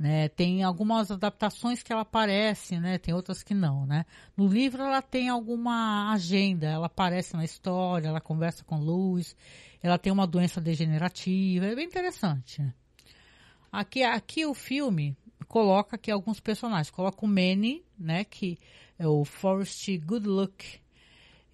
Né? 0.00 0.30
Tem 0.30 0.62
algumas 0.62 1.10
adaptações 1.10 1.82
que 1.82 1.92
ela 1.92 2.00
aparece, 2.00 2.80
né? 2.80 2.96
Tem 2.96 3.12
outras 3.12 3.42
que 3.42 3.52
não, 3.52 3.84
né? 3.84 4.06
No 4.34 4.48
livro 4.48 4.82
ela 4.82 5.02
tem 5.02 5.28
alguma 5.28 6.10
agenda, 6.10 6.66
ela 6.66 6.86
aparece 6.86 7.36
na 7.36 7.44
história, 7.44 8.08
ela 8.08 8.18
conversa 8.18 8.64
com 8.64 8.80
Lewis, 8.80 9.36
ela 9.82 9.98
tem 9.98 10.10
uma 10.10 10.26
doença 10.26 10.58
degenerativa, 10.58 11.66
é 11.66 11.74
bem 11.74 11.84
interessante. 11.84 12.64
Aqui, 13.70 14.02
aqui 14.02 14.46
o 14.46 14.54
filme 14.54 15.14
coloca 15.46 15.96
aqui 15.96 16.10
alguns 16.10 16.40
personagens, 16.40 16.88
coloca 16.88 17.22
o 17.22 17.28
Manny, 17.28 17.84
né? 17.98 18.24
Que 18.24 18.58
é 18.98 19.06
o 19.06 19.22
Forrest 19.22 19.86
Goodluck, 19.98 20.80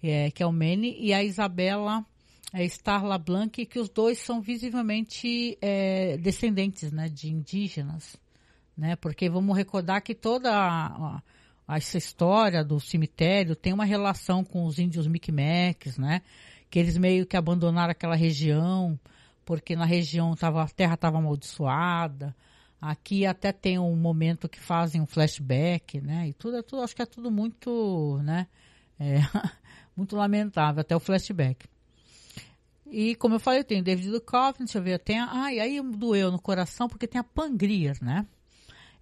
é, 0.01 0.31
que 0.31 0.41
é 0.41 0.45
o 0.45 0.53
Manny, 0.53 0.95
e 0.97 1.13
a 1.13 1.21
Isabela 1.21 2.05
é 2.53 2.63
Starla 2.63 3.17
Blanc, 3.17 3.65
que 3.65 3.77
os 3.77 3.89
dois 3.89 4.19
são 4.19 4.39
visivelmente 4.39 5.57
é, 5.61 6.15
descendentes, 6.17 6.93
né? 6.93 7.09
De 7.09 7.29
indígenas 7.29 8.15
né? 8.77 8.95
Porque 8.95 9.29
vamos 9.29 9.55
recordar 9.57 10.01
que 10.01 10.13
toda 10.13 10.51
a, 10.53 11.21
a, 11.67 11.77
essa 11.77 11.97
história 11.97 12.63
do 12.63 12.79
cemitério 12.79 13.55
tem 13.55 13.73
uma 13.73 13.85
relação 13.85 14.43
com 14.43 14.65
os 14.65 14.79
índios 14.79 15.07
Micmacs, 15.07 15.97
né? 15.97 16.21
Que 16.69 16.79
eles 16.79 16.97
meio 16.97 17.25
que 17.25 17.35
abandonaram 17.35 17.91
aquela 17.91 18.15
região 18.15 18.99
porque 19.47 19.77
na 19.77 19.85
região 19.85 20.35
tava, 20.35 20.61
a 20.61 20.67
terra 20.67 20.95
estava 20.95 21.19
amaldiçoada. 21.19 22.35
Aqui 22.81 23.25
até 23.25 23.53
tem 23.53 23.79
um 23.79 23.95
momento 23.95 24.49
que 24.49 24.59
fazem 24.59 24.99
um 24.99 25.05
flashback, 25.05 26.01
né? 26.01 26.27
E 26.27 26.33
tudo 26.33 26.57
é 26.57 26.61
tudo, 26.61 26.81
acho 26.81 26.93
que 26.93 27.01
é 27.01 27.05
tudo 27.05 27.31
muito, 27.31 28.19
né? 28.23 28.45
É, 28.99 29.19
muito 29.95 30.17
lamentável, 30.17 30.81
até 30.81 30.93
o 30.93 30.99
flashback. 30.99 31.65
E 32.85 33.15
como 33.15 33.35
eu 33.35 33.39
falei, 33.39 33.63
tem 33.63 33.81
David 33.81 34.09
Duchovny, 34.11 34.65
deixa 34.65 34.79
eu 34.79 34.83
ver, 34.83 34.99
tem 34.99 35.17
a, 35.17 35.29
ai, 35.31 35.61
aí 35.61 35.81
doeu 35.81 36.29
no 36.29 36.41
coração 36.41 36.89
porque 36.89 37.07
tem 37.07 37.19
a 37.19 37.23
Pangrier, 37.23 37.97
né? 38.01 38.27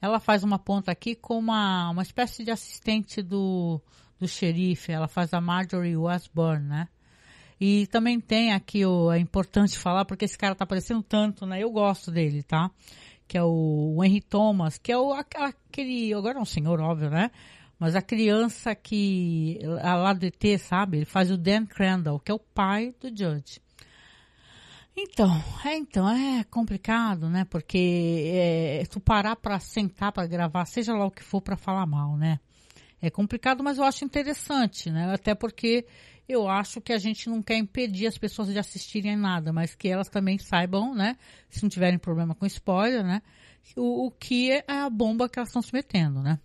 Ela 0.05 0.19
faz 0.19 0.43
uma 0.43 0.59
ponta 0.59 0.91
aqui 0.91 1.15
com 1.15 1.37
uma, 1.39 1.89
uma 1.89 2.03
espécie 2.03 2.43
de 2.43 2.51
assistente 2.51 3.23
do, 3.23 3.81
do 4.19 4.27
xerife, 4.27 4.91
ela 4.91 5.07
faz 5.07 5.33
a 5.33 5.41
Marjorie 5.41 5.97
Westburn, 5.97 6.63
né? 6.63 6.87
E 7.59 7.87
também 7.87 8.19
tem 8.19 8.53
aqui, 8.53 8.85
o, 8.85 9.11
é 9.11 9.17
importante 9.17 9.79
falar, 9.79 10.05
porque 10.05 10.25
esse 10.25 10.37
cara 10.37 10.53
tá 10.53 10.63
aparecendo 10.63 11.01
tanto, 11.01 11.45
né? 11.45 11.63
Eu 11.63 11.71
gosto 11.71 12.11
dele, 12.11 12.43
tá? 12.43 12.69
Que 13.27 13.35
é 13.35 13.43
o, 13.43 13.95
o 13.97 14.03
Henry 14.03 14.21
Thomas, 14.21 14.77
que 14.77 14.91
é 14.91 14.97
o, 14.97 15.11
aquele, 15.11 16.13
agora 16.13 16.37
é 16.37 16.41
um 16.41 16.45
senhor, 16.45 16.79
óbvio, 16.79 17.09
né? 17.09 17.31
Mas 17.79 17.95
a 17.95 18.01
criança 18.01 18.75
que, 18.75 19.59
lá 19.63 20.13
do 20.13 20.25
ET, 20.25 20.59
sabe? 20.59 20.97
Ele 20.97 21.05
faz 21.05 21.31
o 21.31 21.37
Dan 21.37 21.65
Crandall, 21.65 22.19
que 22.19 22.31
é 22.31 22.35
o 22.35 22.39
pai 22.39 22.93
do 23.01 23.07
Judge. 23.07 23.59
Então, 24.97 25.29
é, 25.65 25.75
então, 25.75 26.09
é 26.09 26.43
complicado, 26.45 27.29
né? 27.29 27.45
Porque 27.49 28.31
é, 28.33 28.83
tu 28.89 28.99
parar 29.01 29.35
para 29.35 29.59
sentar 29.59 30.11
para 30.13 30.25
gravar, 30.25 30.65
seja 30.65 30.93
lá 30.93 31.05
o 31.05 31.11
que 31.11 31.23
for 31.23 31.41
para 31.41 31.57
falar 31.57 31.85
mal, 31.85 32.15
né? 32.15 32.39
É 33.01 33.09
complicado, 33.09 33.61
mas 33.61 33.77
eu 33.77 33.83
acho 33.83 34.05
interessante, 34.05 34.89
né? 34.89 35.13
Até 35.13 35.35
porque 35.35 35.85
eu 36.27 36.47
acho 36.47 36.79
que 36.79 36.93
a 36.93 36.97
gente 36.97 37.29
não 37.29 37.41
quer 37.41 37.57
impedir 37.57 38.07
as 38.07 38.17
pessoas 38.17 38.47
de 38.47 38.57
assistirem 38.57 39.17
nada, 39.17 39.51
mas 39.51 39.75
que 39.75 39.89
elas 39.89 40.09
também 40.09 40.37
saibam, 40.37 40.95
né? 40.95 41.17
Se 41.49 41.61
não 41.61 41.69
tiverem 41.69 41.99
problema 41.99 42.33
com 42.33 42.45
spoiler, 42.45 43.03
né? 43.03 43.21
O, 43.75 44.07
o 44.07 44.11
que 44.11 44.51
é 44.51 44.63
a 44.65 44.89
bomba 44.89 45.27
que 45.27 45.37
elas 45.37 45.49
estão 45.49 45.61
se 45.61 45.73
metendo, 45.73 46.21
né? 46.21 46.39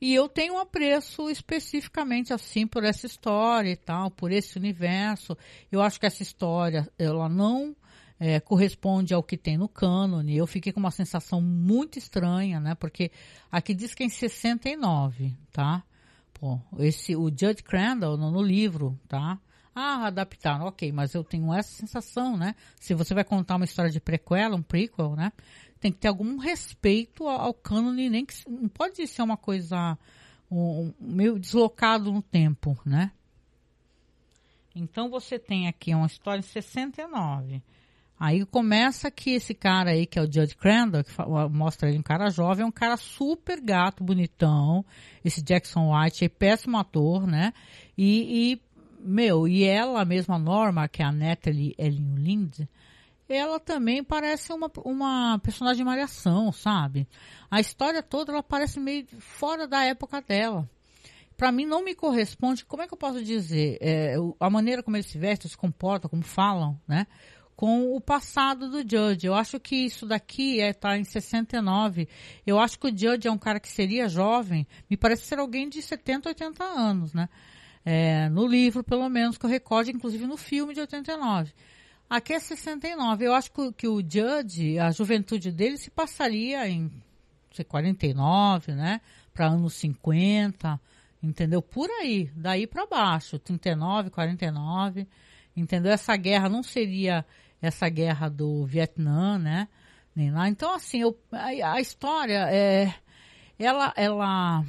E 0.00 0.14
eu 0.14 0.28
tenho 0.28 0.54
um 0.54 0.58
apreço 0.58 1.28
especificamente 1.28 2.32
assim 2.32 2.66
por 2.66 2.84
essa 2.84 3.06
história 3.06 3.70
e 3.70 3.76
tal, 3.76 4.10
por 4.10 4.30
esse 4.30 4.56
universo. 4.56 5.36
Eu 5.70 5.82
acho 5.82 5.98
que 5.98 6.06
essa 6.06 6.22
história, 6.22 6.88
ela 6.98 7.28
não 7.28 7.74
é, 8.20 8.40
corresponde 8.40 9.14
ao 9.14 9.22
que 9.22 9.36
tem 9.36 9.56
no 9.56 9.68
cânone. 9.68 10.36
Eu 10.36 10.46
fiquei 10.46 10.72
com 10.72 10.80
uma 10.80 10.90
sensação 10.90 11.40
muito 11.40 11.98
estranha, 11.98 12.60
né? 12.60 12.74
Porque 12.74 13.10
aqui 13.50 13.74
diz 13.74 13.94
que 13.94 14.02
é 14.02 14.06
em 14.06 14.10
69, 14.10 15.36
tá? 15.52 15.82
Pô, 16.34 16.60
esse, 16.78 17.16
o 17.16 17.28
Judge 17.28 17.62
Crandall 17.62 18.16
no, 18.16 18.30
no 18.30 18.42
livro, 18.42 18.98
tá? 19.08 19.38
Ah, 19.80 20.12
ok, 20.64 20.90
mas 20.92 21.14
eu 21.14 21.22
tenho 21.22 21.52
essa 21.52 21.70
sensação, 21.70 22.36
né? 22.36 22.54
Se 22.80 22.94
você 22.94 23.14
vai 23.14 23.24
contar 23.24 23.56
uma 23.56 23.64
história 23.64 23.90
de 23.90 24.00
prequel, 24.00 24.54
um 24.54 24.62
prequel, 24.62 25.14
né? 25.14 25.32
tem 25.80 25.92
que 25.92 25.98
ter 25.98 26.08
algum 26.08 26.36
respeito 26.36 27.26
ao, 27.26 27.40
ao 27.40 27.54
cânone, 27.54 28.10
nem 28.10 28.24
que 28.24 28.34
não 28.48 28.68
pode 28.68 29.06
ser 29.06 29.22
uma 29.22 29.36
coisa 29.36 29.98
um, 30.50 30.92
meio 31.00 31.38
deslocado 31.38 32.12
no 32.12 32.22
tempo, 32.22 32.78
né? 32.84 33.12
Então 34.74 35.08
você 35.08 35.38
tem 35.38 35.66
aqui 35.66 35.94
uma 35.94 36.06
história 36.06 36.40
em 36.40 36.42
69. 36.42 37.62
Aí 38.20 38.44
começa 38.46 39.10
que 39.10 39.30
esse 39.30 39.54
cara 39.54 39.90
aí, 39.90 40.04
que 40.04 40.18
é 40.18 40.22
o 40.22 40.24
Judge 40.24 40.56
Crandall, 40.56 41.04
que 41.04 41.12
mostra 41.50 41.88
ele 41.88 41.98
um 41.98 42.02
cara 42.02 42.30
jovem, 42.30 42.64
é 42.64 42.66
um 42.66 42.72
cara 42.72 42.96
super 42.96 43.60
gato, 43.60 44.02
bonitão. 44.02 44.84
Esse 45.24 45.40
Jackson 45.40 45.94
White 45.94 46.24
é 46.24 46.28
péssimo 46.28 46.76
ator, 46.76 47.26
né? 47.26 47.52
E, 47.96 48.52
e 48.52 48.62
meu, 49.00 49.46
e 49.48 49.64
ela, 49.64 50.04
mesma 50.04 50.38
Norma, 50.38 50.88
que 50.88 51.02
é 51.02 51.06
a 51.06 51.12
Natalie 51.12 51.74
Ellen 51.78 52.14
Lind, 52.16 52.60
ela 53.28 53.60
também 53.60 54.02
parece 54.02 54.52
uma, 54.52 54.70
uma 54.84 55.38
personagem 55.40 55.78
de 55.78 55.84
malhação, 55.84 56.50
sabe? 56.50 57.06
A 57.50 57.60
história 57.60 58.02
toda 58.02 58.32
ela 58.32 58.42
parece 58.42 58.80
meio 58.80 59.06
fora 59.18 59.66
da 59.66 59.84
época 59.84 60.22
dela. 60.22 60.68
Para 61.36 61.52
mim 61.52 61.66
não 61.66 61.84
me 61.84 61.94
corresponde, 61.94 62.64
como 62.64 62.82
é 62.82 62.88
que 62.88 62.94
eu 62.94 62.98
posso 62.98 63.22
dizer? 63.22 63.78
É, 63.80 64.16
a 64.40 64.50
maneira 64.50 64.82
como 64.82 64.96
eles 64.96 65.06
se 65.06 65.18
vestem, 65.18 65.48
se 65.48 65.56
comportam, 65.56 66.10
como 66.10 66.22
falam, 66.22 66.80
né? 66.86 67.06
com 67.58 67.92
o 67.92 68.00
passado 68.00 68.70
do 68.70 68.88
Judge. 68.88 69.26
Eu 69.26 69.34
acho 69.34 69.58
que 69.58 69.74
isso 69.74 70.06
daqui 70.06 70.60
é 70.60 70.72
tá 70.72 70.96
em 70.96 71.02
69. 71.02 72.06
Eu 72.46 72.56
acho 72.56 72.78
que 72.78 72.86
o 72.86 72.96
Judge 72.96 73.26
é 73.26 73.32
um 73.32 73.36
cara 73.36 73.58
que 73.58 73.68
seria 73.68 74.08
jovem, 74.08 74.64
me 74.88 74.96
parece 74.96 75.24
ser 75.24 75.40
alguém 75.40 75.68
de 75.68 75.82
70, 75.82 76.28
80 76.28 76.62
anos, 76.62 77.12
né? 77.12 77.28
É, 77.90 78.28
no 78.28 78.46
livro, 78.46 78.84
pelo 78.84 79.08
menos, 79.08 79.38
que 79.38 79.46
eu 79.46 79.48
recorde, 79.48 79.90
inclusive 79.90 80.26
no 80.26 80.36
filme 80.36 80.74
de 80.74 80.80
89. 80.80 81.54
Aqui 82.10 82.34
é 82.34 82.38
69. 82.38 83.24
Eu 83.24 83.34
acho 83.34 83.50
que, 83.50 83.72
que 83.72 83.88
o 83.88 84.02
Judge, 84.02 84.78
a 84.78 84.90
juventude 84.90 85.50
dele 85.50 85.78
se 85.78 85.90
passaria 85.90 86.68
em 86.68 86.92
sei, 87.50 87.64
49, 87.64 88.72
né? 88.72 89.00
Para 89.32 89.46
anos 89.46 89.72
50, 89.72 90.78
entendeu? 91.22 91.62
Por 91.62 91.88
aí, 91.88 92.30
daí 92.36 92.66
para 92.66 92.84
baixo, 92.84 93.38
39, 93.38 94.10
49, 94.10 95.08
entendeu? 95.56 95.90
Essa 95.90 96.14
guerra 96.14 96.50
não 96.50 96.62
seria 96.62 97.24
essa 97.58 97.88
guerra 97.88 98.28
do 98.28 98.66
Vietnã, 98.66 99.38
né? 99.38 99.66
Nem 100.14 100.30
lá. 100.30 100.46
Então, 100.46 100.74
assim, 100.74 101.00
eu, 101.00 101.18
a, 101.32 101.72
a 101.72 101.80
história 101.80 102.50
é. 102.50 102.92
Ela, 103.58 103.94
ela, 103.96 104.62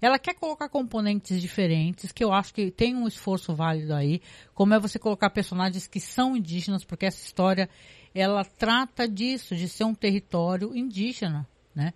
ela 0.00 0.18
quer 0.18 0.34
colocar 0.34 0.68
componentes 0.68 1.40
diferentes, 1.40 2.12
que 2.12 2.22
eu 2.22 2.32
acho 2.32 2.54
que 2.54 2.70
tem 2.70 2.94
um 2.94 3.06
esforço 3.06 3.54
válido 3.54 3.94
aí, 3.94 4.20
como 4.54 4.74
é 4.74 4.78
você 4.78 4.98
colocar 4.98 5.30
personagens 5.30 5.86
que 5.86 6.00
são 6.00 6.36
indígenas, 6.36 6.84
porque 6.84 7.06
essa 7.06 7.24
história, 7.24 7.68
ela 8.14 8.44
trata 8.44 9.08
disso, 9.08 9.56
de 9.56 9.68
ser 9.68 9.84
um 9.84 9.94
território 9.94 10.76
indígena, 10.76 11.46
né? 11.74 11.92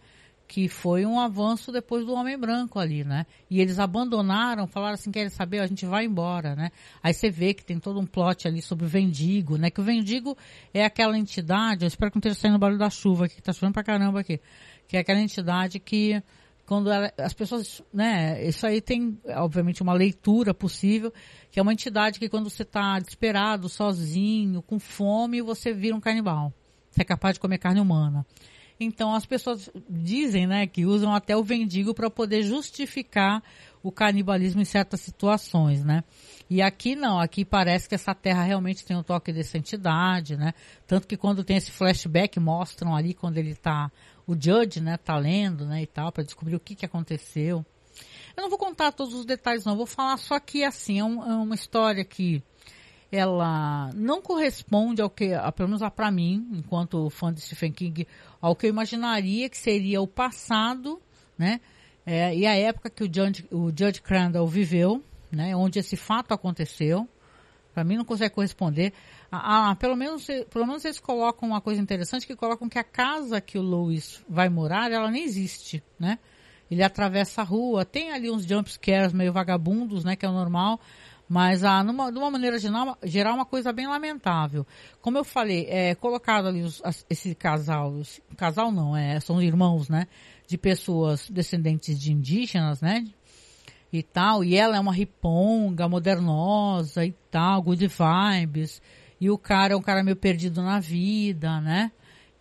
que 0.52 0.68
foi 0.68 1.06
um 1.06 1.18
avanço 1.18 1.72
depois 1.72 2.04
do 2.04 2.12
Homem 2.12 2.36
Branco 2.36 2.78
ali, 2.78 3.04
né? 3.04 3.24
E 3.48 3.58
eles 3.58 3.78
abandonaram, 3.78 4.66
falaram 4.66 4.92
assim, 4.92 5.10
querem 5.10 5.30
saber, 5.30 5.60
a 5.60 5.66
gente 5.66 5.86
vai 5.86 6.04
embora, 6.04 6.54
né? 6.54 6.70
Aí 7.02 7.14
você 7.14 7.30
vê 7.30 7.54
que 7.54 7.64
tem 7.64 7.78
todo 7.78 7.98
um 7.98 8.04
plot 8.04 8.46
ali 8.46 8.60
sobre 8.60 8.84
o 8.84 8.88
Vendigo, 8.88 9.56
né? 9.56 9.70
Que 9.70 9.80
o 9.80 9.82
Vendigo 9.82 10.36
é 10.74 10.84
aquela 10.84 11.16
entidade, 11.16 11.86
eu 11.86 11.88
espero 11.88 12.10
que 12.10 12.16
não 12.16 12.20
esteja 12.20 12.34
saindo 12.34 12.56
o 12.56 12.58
barulho 12.58 12.78
da 12.78 12.90
chuva 12.90 13.24
aqui, 13.24 13.36
que 13.36 13.42
tá 13.42 13.50
chovendo 13.54 13.72
pra 13.72 13.82
caramba 13.82 14.20
aqui, 14.20 14.38
que 14.86 14.98
é 14.98 15.00
aquela 15.00 15.20
entidade 15.20 15.80
que 15.80 16.22
quando 16.66 16.90
as 16.90 17.32
pessoas, 17.32 17.82
né, 17.92 18.44
isso 18.46 18.66
aí 18.66 18.80
tem, 18.80 19.18
obviamente, 19.28 19.82
uma 19.82 19.92
leitura 19.92 20.54
possível, 20.54 21.12
que 21.50 21.58
é 21.58 21.62
uma 21.62 21.72
entidade 21.72 22.18
que 22.18 22.28
quando 22.28 22.48
você 22.48 22.62
está 22.62 22.98
desesperado, 22.98 23.68
sozinho, 23.68 24.62
com 24.62 24.78
fome, 24.78 25.42
você 25.42 25.72
vira 25.72 25.96
um 25.96 26.00
canibal. 26.00 26.52
Você 26.90 27.02
é 27.02 27.04
capaz 27.04 27.34
de 27.34 27.40
comer 27.40 27.58
carne 27.58 27.80
humana. 27.80 28.24
Então 28.82 29.14
as 29.14 29.24
pessoas 29.24 29.70
dizem, 29.88 30.46
né, 30.46 30.66
que 30.66 30.84
usam 30.84 31.14
até 31.14 31.36
o 31.36 31.42
vendigo 31.42 31.94
para 31.94 32.10
poder 32.10 32.42
justificar 32.42 33.42
o 33.82 33.90
canibalismo 33.90 34.60
em 34.60 34.64
certas 34.64 35.00
situações, 35.00 35.84
né? 35.84 36.04
E 36.48 36.60
aqui 36.60 36.94
não, 36.94 37.18
aqui 37.18 37.44
parece 37.44 37.88
que 37.88 37.94
essa 37.94 38.14
terra 38.14 38.42
realmente 38.42 38.84
tem 38.84 38.96
um 38.96 39.02
toque 39.02 39.32
de 39.32 39.42
santidade, 39.42 40.36
né? 40.36 40.52
Tanto 40.86 41.06
que 41.06 41.16
quando 41.16 41.42
tem 41.42 41.56
esse 41.56 41.70
flashback 41.70 42.38
mostram 42.38 42.94
ali 42.94 43.14
quando 43.14 43.38
ele 43.38 43.54
tá, 43.54 43.90
o 44.26 44.34
Judge, 44.34 44.80
né, 44.80 44.96
tá 44.96 45.16
lendo, 45.16 45.64
né, 45.64 45.82
e 45.82 45.86
tal, 45.86 46.12
para 46.12 46.22
descobrir 46.22 46.54
o 46.54 46.60
que 46.60 46.74
que 46.74 46.86
aconteceu. 46.86 47.64
Eu 48.36 48.42
não 48.42 48.50
vou 48.50 48.58
contar 48.58 48.92
todos 48.92 49.14
os 49.14 49.24
detalhes 49.24 49.64
não, 49.64 49.76
vou 49.76 49.86
falar 49.86 50.16
só 50.16 50.38
que 50.38 50.64
assim, 50.64 51.00
é, 51.00 51.04
um, 51.04 51.22
é 51.22 51.34
uma 51.34 51.54
história 51.54 52.04
que 52.04 52.42
ela 53.12 53.90
não 53.94 54.22
corresponde 54.22 55.02
ao 55.02 55.10
que, 55.10 55.32
pelo 55.54 55.68
menos 55.68 55.86
para 55.94 56.10
mim, 56.10 56.48
enquanto 56.50 57.10
fã 57.10 57.30
de 57.30 57.42
Stephen 57.42 57.70
King, 57.70 58.08
ao 58.40 58.56
que 58.56 58.66
eu 58.66 58.70
imaginaria 58.70 59.50
que 59.50 59.58
seria 59.58 60.00
o 60.00 60.06
passado, 60.06 60.98
né? 61.36 61.60
É, 62.06 62.34
e 62.34 62.46
a 62.46 62.56
época 62.56 62.88
que 62.88 63.04
o 63.04 63.06
Judge, 63.06 63.46
o 63.52 63.68
Judge 63.68 64.00
Crandall 64.00 64.48
viveu, 64.48 65.04
né? 65.30 65.54
Onde 65.54 65.78
esse 65.78 65.94
fato 65.94 66.32
aconteceu. 66.32 67.06
Para 67.74 67.84
mim 67.84 67.96
não 67.96 68.04
consegue 68.04 68.34
corresponder. 68.34 68.94
Ah, 69.30 69.70
ah, 69.70 69.76
pelo 69.76 69.96
menos, 69.96 70.26
pelo 70.50 70.66
menos 70.66 70.84
eles 70.84 70.98
colocam 70.98 71.50
uma 71.50 71.60
coisa 71.60 71.80
interessante 71.80 72.26
que 72.26 72.34
colocam 72.34 72.68
que 72.68 72.78
a 72.78 72.84
casa 72.84 73.40
que 73.40 73.58
o 73.58 73.62
Louis 73.62 74.24
vai 74.28 74.48
morar, 74.48 74.90
ela 74.90 75.10
nem 75.10 75.22
existe, 75.22 75.82
né? 75.98 76.18
Ele 76.70 76.82
atravessa 76.82 77.42
a 77.42 77.44
rua, 77.44 77.84
tem 77.84 78.12
ali 78.12 78.30
uns 78.30 78.44
jump 78.44 78.70
scares 78.70 79.12
meio 79.12 79.32
vagabundos, 79.32 80.04
né? 80.04 80.16
Que 80.16 80.24
é 80.24 80.28
o 80.28 80.32
normal 80.32 80.80
mas, 81.32 81.64
ah, 81.64 81.82
numa, 81.82 82.12
de 82.12 82.18
uma 82.18 82.30
maneira 82.30 82.58
geral, 82.58 82.98
geral, 83.02 83.34
uma 83.36 83.46
coisa 83.46 83.72
bem 83.72 83.86
lamentável. 83.86 84.66
Como 85.00 85.16
eu 85.16 85.24
falei, 85.24 85.64
é 85.66 85.94
colocado 85.94 86.46
ali 86.46 86.60
os, 86.60 86.82
esse 87.08 87.34
casal, 87.34 88.02
casal 88.36 88.70
não, 88.70 88.94
é, 88.94 89.18
são 89.18 89.40
irmãos, 89.40 89.88
né? 89.88 90.08
De 90.46 90.58
pessoas 90.58 91.30
descendentes 91.30 91.98
de 91.98 92.12
indígenas, 92.12 92.82
né? 92.82 93.06
E 93.90 94.02
tal, 94.02 94.44
e 94.44 94.54
ela 94.54 94.76
é 94.76 94.80
uma 94.80 94.92
riponga, 94.92 95.88
modernosa 95.88 97.02
e 97.02 97.12
tal, 97.30 97.62
good 97.62 97.88
vibes. 97.88 98.82
E 99.18 99.30
o 99.30 99.38
cara 99.38 99.72
é 99.72 99.76
um 99.76 99.80
cara 99.80 100.04
meio 100.04 100.16
perdido 100.16 100.60
na 100.60 100.80
vida, 100.80 101.62
né? 101.62 101.90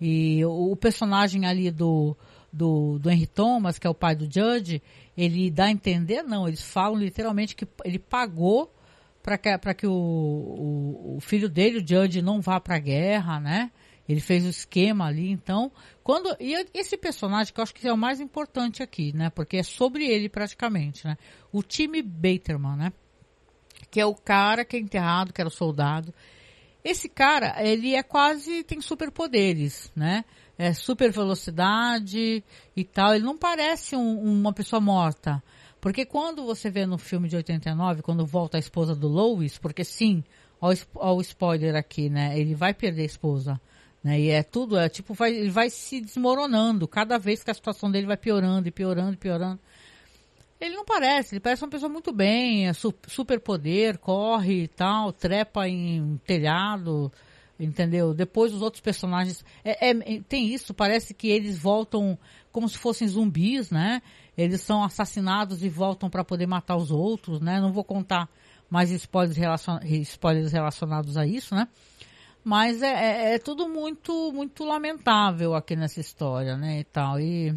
E 0.01 0.43
o, 0.43 0.73
o 0.73 0.75
personagem 0.75 1.45
ali 1.45 1.71
do, 1.71 2.13
do, 2.51 2.99
do 2.99 3.10
Henry 3.10 3.27
Thomas, 3.27 3.80
que 3.80 3.88
é 3.88 3.89
o 3.89 3.95
pai 3.95 4.17
do 4.17 4.25
Judge, 4.25 4.84
ele 5.15 5.49
dá 5.49 5.67
a 5.67 5.71
entender, 5.71 6.23
não, 6.23 6.45
eles 6.45 6.62
falam 6.62 6.99
literalmente 6.99 7.56
que 7.56 7.65
ele 7.86 7.97
pagou 7.97 8.69
para 9.21 9.38
que, 9.38 9.57
que 9.75 9.88
o, 9.88 9.91
o, 9.91 11.15
o, 11.17 11.21
filho 11.21 11.49
dele, 11.49 11.77
o 11.77 11.88
Judge, 11.88 12.21
não 12.21 12.41
vá 12.41 12.60
para 12.60 12.75
a 12.75 12.79
guerra, 12.79 13.39
né? 13.39 13.71
Ele 14.07 14.19
fez 14.19 14.45
o 14.45 14.49
esquema 14.49 15.05
ali, 15.05 15.29
então, 15.29 15.71
quando 16.03 16.36
e 16.39 16.53
esse 16.73 16.97
personagem 16.97 17.53
que 17.53 17.60
eu 17.60 17.63
acho 17.63 17.73
que 17.73 17.88
é 17.88 17.93
o 17.93 17.97
mais 17.97 18.19
importante 18.19 18.84
aqui, 18.84 19.15
né? 19.15 19.29
Porque 19.29 19.57
é 19.57 19.63
sobre 19.63 20.05
ele 20.05 20.27
praticamente, 20.27 21.05
né? 21.05 21.17
O 21.51 21.62
time 21.62 22.01
Baterman, 22.01 22.75
né? 22.75 22.93
Que 23.89 24.01
é 24.01 24.05
o 24.05 24.15
cara 24.15 24.65
que 24.65 24.75
é 24.75 24.79
enterrado, 24.79 25.31
que 25.31 25.39
era 25.39 25.49
soldado. 25.49 26.13
Esse 26.84 27.07
cara, 27.07 27.55
ele 27.63 27.95
é 27.95 28.01
quase 28.01 28.63
tem 28.63 28.81
superpoderes, 28.81 29.91
né? 29.95 30.25
É 30.57 30.73
super 30.73 31.12
velocidade 31.12 32.43
e 32.75 32.84
tal. 32.84 33.13
Ele 33.15 33.23
não 33.23 33.38
parece 33.38 33.95
um, 33.95 34.19
uma 34.19 34.51
pessoa 34.51 34.81
morta. 34.81 35.41
Porque 35.81 36.05
quando 36.05 36.45
você 36.45 36.69
vê 36.69 36.85
no 36.85 36.99
filme 36.99 37.27
de 37.27 37.35
89, 37.35 38.03
quando 38.03 38.23
volta 38.23 38.57
a 38.57 38.59
esposa 38.59 38.95
do 38.95 39.07
Lois, 39.07 39.57
porque 39.57 39.83
sim, 39.83 40.23
olha 40.61 40.77
o 40.95 41.21
spoiler 41.21 41.75
aqui, 41.75 42.07
né? 42.07 42.39
Ele 42.39 42.53
vai 42.53 42.71
perder 42.71 43.01
a 43.01 43.05
esposa. 43.05 43.59
Né? 44.03 44.19
E 44.19 44.29
é 44.29 44.43
tudo, 44.43 44.77
é 44.77 44.87
tipo, 44.87 45.15
vai, 45.15 45.33
ele 45.33 45.49
vai 45.49 45.71
se 45.71 45.99
desmoronando 45.99 46.87
cada 46.87 47.17
vez 47.17 47.43
que 47.43 47.49
a 47.49 47.53
situação 47.53 47.89
dele 47.91 48.05
vai 48.05 48.17
piorando 48.17 48.67
e 48.67 48.71
piorando 48.71 49.13
e 49.13 49.17
piorando. 49.17 49.59
Ele 50.59 50.75
não 50.75 50.85
parece, 50.85 51.33
ele 51.33 51.39
parece 51.39 51.63
uma 51.63 51.71
pessoa 51.71 51.89
muito 51.89 52.13
bem, 52.13 52.67
é 52.67 52.73
super 52.73 53.39
poder, 53.39 53.97
corre 53.97 54.63
e 54.63 54.67
tal, 54.67 55.11
trepa 55.11 55.67
em 55.67 56.21
telhado, 56.23 57.11
entendeu? 57.59 58.13
Depois 58.13 58.53
os 58.53 58.61
outros 58.61 58.81
personagens. 58.81 59.43
É, 59.63 59.89
é, 59.89 60.21
tem 60.29 60.53
isso, 60.53 60.71
parece 60.71 61.15
que 61.15 61.29
eles 61.29 61.57
voltam 61.57 62.15
como 62.51 62.69
se 62.69 62.77
fossem 62.77 63.07
zumbis, 63.07 63.71
né? 63.71 64.03
Eles 64.41 64.62
são 64.62 64.84
assassinados 64.84 65.63
e 65.63 65.69
voltam 65.69 66.10
para 66.10 66.23
poder 66.23 66.47
matar 66.47 66.75
os 66.75 66.91
outros, 66.91 67.39
né? 67.39 67.60
Não 67.60 67.71
vou 67.71 67.84
contar 67.84 68.30
mais 68.69 68.89
spoilers, 68.89 69.38
relacion... 69.38 69.80
spoilers 69.84 70.51
relacionados 70.51 71.17
a 71.17 71.25
isso, 71.25 71.54
né? 71.54 71.67
Mas 72.43 72.82
é, 72.82 72.88
é, 72.88 73.36
é, 73.36 73.39
tudo 73.39 73.69
muito, 73.69 74.32
muito 74.34 74.63
lamentável 74.63 75.54
aqui 75.54 75.75
nessa 75.75 75.99
história, 75.99 76.58
né? 76.58 76.80
E 76.80 76.84
tal. 76.86 77.19
E, 77.19 77.54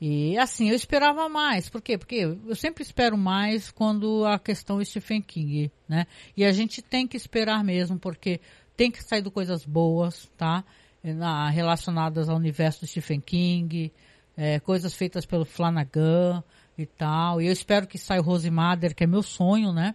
e 0.00 0.36
assim, 0.38 0.70
eu 0.70 0.74
esperava 0.74 1.28
mais. 1.28 1.68
Por 1.68 1.80
quê? 1.80 1.96
Porque 1.96 2.16
eu 2.16 2.56
sempre 2.56 2.82
espero 2.82 3.16
mais 3.16 3.70
quando 3.70 4.26
a 4.26 4.38
questão 4.38 4.80
é 4.80 4.84
Stephen 4.84 5.22
King, 5.22 5.70
né? 5.88 6.06
E 6.36 6.44
a 6.44 6.50
gente 6.50 6.82
tem 6.82 7.06
que 7.06 7.16
esperar 7.16 7.62
mesmo, 7.62 7.98
porque 7.98 8.40
tem 8.76 8.90
que 8.90 9.04
sair 9.04 9.22
de 9.22 9.30
coisas 9.30 9.64
boas, 9.64 10.28
tá? 10.36 10.64
Na, 11.02 11.48
relacionadas 11.50 12.28
ao 12.28 12.36
universo 12.36 12.80
do 12.80 12.86
Stephen 12.86 13.20
King, 13.20 13.92
é, 14.36 14.58
coisas 14.60 14.94
feitas 14.94 15.24
pelo 15.24 15.44
Flanagan 15.44 16.42
e 16.76 16.86
tal. 16.86 17.40
E 17.40 17.46
eu 17.46 17.52
espero 17.52 17.86
que 17.86 17.98
saia 17.98 18.20
o 18.20 18.94
que 18.94 19.04
é 19.04 19.06
meu 19.06 19.22
sonho, 19.22 19.72
né? 19.72 19.94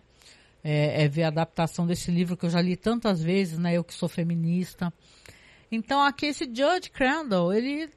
É, 0.64 1.04
é, 1.04 1.08
ver 1.08 1.24
a 1.24 1.28
adaptação 1.30 1.88
desse 1.88 2.12
livro 2.12 2.36
que 2.36 2.46
eu 2.46 2.50
já 2.50 2.62
li 2.62 2.76
tantas 2.76 3.24
vezes, 3.24 3.58
né? 3.58 3.74
Eu 3.74 3.84
que 3.84 3.94
sou 3.94 4.10
feminista. 4.10 4.94
Então 5.72 6.02
aqui 6.02 6.28
esse 6.28 6.46
Judge 6.46 6.90
Crandall, 6.92 7.54
ele 7.54 7.90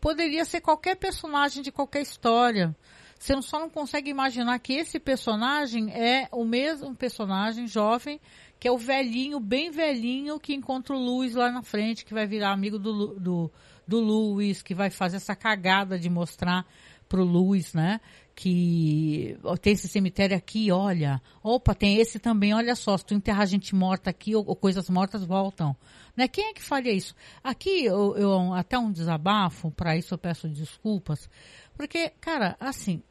poderia 0.00 0.44
ser 0.44 0.60
qualquer 0.60 0.96
personagem 0.96 1.62
de 1.62 1.70
qualquer 1.70 2.02
história. 2.02 2.74
Você 3.18 3.40
só 3.42 3.60
não 3.60 3.70
consegue 3.70 4.10
imaginar 4.10 4.58
que 4.58 4.74
esse 4.74 4.98
personagem 4.98 5.90
é 5.92 6.28
o 6.32 6.44
mesmo 6.44 6.94
personagem 6.94 7.66
jovem, 7.66 8.20
que 8.64 8.68
é 8.68 8.72
o 8.72 8.78
velhinho, 8.78 9.38
bem 9.40 9.70
velhinho, 9.70 10.40
que 10.40 10.54
encontra 10.54 10.96
o 10.96 10.98
Luiz 10.98 11.34
lá 11.34 11.52
na 11.52 11.62
frente, 11.62 12.02
que 12.02 12.14
vai 12.14 12.26
virar 12.26 12.50
amigo 12.50 12.78
do, 12.78 13.08
do, 13.20 13.52
do 13.86 14.00
Luiz, 14.00 14.62
que 14.62 14.74
vai 14.74 14.88
fazer 14.88 15.18
essa 15.18 15.36
cagada 15.36 15.98
de 15.98 16.08
mostrar 16.08 16.64
pro 17.06 17.22
Luiz, 17.22 17.74
né? 17.74 18.00
Que 18.34 19.36
tem 19.60 19.74
esse 19.74 19.86
cemitério 19.86 20.34
aqui, 20.34 20.72
olha. 20.72 21.20
Opa, 21.42 21.74
tem 21.74 21.98
esse 21.98 22.18
também, 22.18 22.54
olha 22.54 22.74
só. 22.74 22.96
Se 22.96 23.04
tu 23.04 23.12
enterrar 23.12 23.46
gente 23.46 23.74
morta 23.74 24.08
aqui, 24.08 24.34
ou, 24.34 24.42
ou 24.46 24.56
coisas 24.56 24.88
mortas 24.88 25.22
voltam. 25.26 25.76
Né? 26.16 26.26
Quem 26.26 26.46
é 26.46 26.54
que 26.54 26.62
faria 26.62 26.94
isso? 26.94 27.14
Aqui, 27.42 27.84
eu, 27.84 28.16
eu 28.16 28.54
até 28.54 28.78
um 28.78 28.90
desabafo, 28.90 29.70
para 29.72 29.94
isso 29.94 30.14
eu 30.14 30.18
peço 30.18 30.48
desculpas. 30.48 31.28
Porque, 31.76 32.08
cara, 32.18 32.56
assim, 32.58 33.02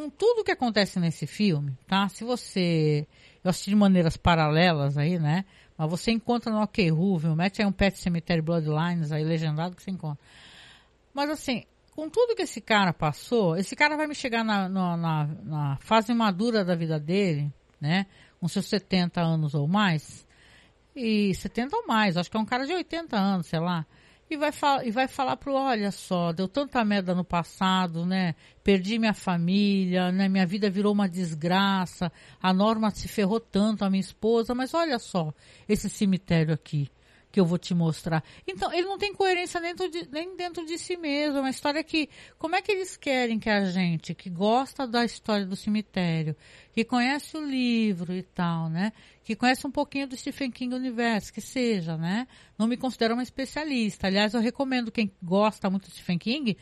com 0.00 0.08
tudo 0.08 0.42
que 0.42 0.50
acontece 0.50 0.98
nesse 0.98 1.26
filme, 1.26 1.76
tá? 1.86 2.08
Se 2.08 2.24
você. 2.24 3.06
Eu 3.44 3.50
assisti 3.50 3.70
de 3.70 3.76
maneiras 3.76 4.16
paralelas 4.16 4.96
aí, 4.96 5.18
né? 5.18 5.44
Mas 5.76 5.90
você 5.90 6.10
encontra 6.10 6.50
no 6.50 6.62
OK 6.62 6.90
viu? 6.90 7.36
Mete 7.36 7.60
aí 7.60 7.68
um 7.68 7.72
Pet 7.72 7.98
Cemetery 7.98 8.40
Bloodlines 8.40 9.12
aí 9.12 9.22
legendado 9.24 9.76
que 9.76 9.82
você 9.82 9.90
encontra. 9.90 10.18
Mas 11.12 11.28
assim, 11.28 11.64
com 11.94 12.08
tudo 12.08 12.34
que 12.34 12.42
esse 12.42 12.60
cara 12.60 12.92
passou, 12.94 13.56
esse 13.56 13.76
cara 13.76 13.96
vai 13.96 14.06
me 14.06 14.14
chegar 14.14 14.42
na, 14.42 14.68
na, 14.68 14.96
na, 14.96 15.26
na 15.42 15.76
fase 15.80 16.14
madura 16.14 16.64
da 16.64 16.74
vida 16.74 16.98
dele, 16.98 17.52
né? 17.78 18.06
Com 18.38 18.48
seus 18.48 18.66
70 18.66 19.20
anos 19.20 19.54
ou 19.54 19.68
mais. 19.68 20.26
E 20.96 21.34
70 21.34 21.76
ou 21.76 21.86
mais, 21.86 22.16
acho 22.16 22.30
que 22.30 22.36
é 22.36 22.40
um 22.40 22.46
cara 22.46 22.66
de 22.66 22.72
80 22.72 23.16
anos, 23.16 23.46
sei 23.46 23.60
lá 23.60 23.86
e 24.30 24.36
vai, 24.36 24.52
e 24.84 24.90
vai 24.92 25.08
falar 25.08 25.36
pro, 25.36 25.54
olha 25.54 25.90
só, 25.90 26.32
deu 26.32 26.46
tanta 26.46 26.84
merda 26.84 27.14
no 27.14 27.24
passado, 27.24 28.06
né? 28.06 28.36
Perdi 28.62 28.96
minha 28.96 29.12
família, 29.12 30.12
né? 30.12 30.28
Minha 30.28 30.46
vida 30.46 30.70
virou 30.70 30.92
uma 30.92 31.08
desgraça, 31.08 32.12
a 32.40 32.52
Norma 32.52 32.90
se 32.90 33.08
ferrou 33.08 33.40
tanto, 33.40 33.84
a 33.84 33.90
minha 33.90 34.00
esposa, 34.00 34.54
mas 34.54 34.72
olha 34.72 35.00
só, 35.00 35.34
esse 35.68 35.90
cemitério 35.90 36.54
aqui 36.54 36.88
que 37.30 37.38
eu 37.38 37.44
vou 37.44 37.58
te 37.58 37.74
mostrar. 37.74 38.24
Então, 38.46 38.72
ele 38.72 38.86
não 38.86 38.98
tem 38.98 39.14
coerência 39.14 39.60
dentro 39.60 39.88
de, 39.88 40.08
nem 40.10 40.36
dentro 40.36 40.64
de 40.66 40.76
si 40.78 40.96
mesmo. 40.96 41.38
É 41.38 41.40
uma 41.40 41.50
história 41.50 41.82
que, 41.82 42.08
como 42.38 42.56
é 42.56 42.62
que 42.62 42.72
eles 42.72 42.96
querem 42.96 43.38
que 43.38 43.48
a 43.48 43.64
gente, 43.66 44.14
que 44.14 44.28
gosta 44.28 44.86
da 44.86 45.04
história 45.04 45.46
do 45.46 45.56
cemitério, 45.56 46.36
que 46.72 46.84
conhece 46.84 47.36
o 47.36 47.44
livro 47.44 48.12
e 48.12 48.22
tal, 48.22 48.68
né? 48.68 48.92
Que 49.22 49.36
conhece 49.36 49.66
um 49.66 49.70
pouquinho 49.70 50.08
do 50.08 50.16
Stephen 50.16 50.50
King 50.50 50.74
Universo, 50.74 51.32
que 51.32 51.40
seja, 51.40 51.96
né? 51.96 52.26
Não 52.58 52.66
me 52.66 52.76
considero 52.76 53.14
uma 53.14 53.22
especialista. 53.22 54.06
Aliás, 54.06 54.34
eu 54.34 54.40
recomendo 54.40 54.90
quem 54.90 55.12
gosta 55.22 55.70
muito 55.70 55.88
do 55.88 55.92
Stephen 55.92 56.18
King, 56.18 56.56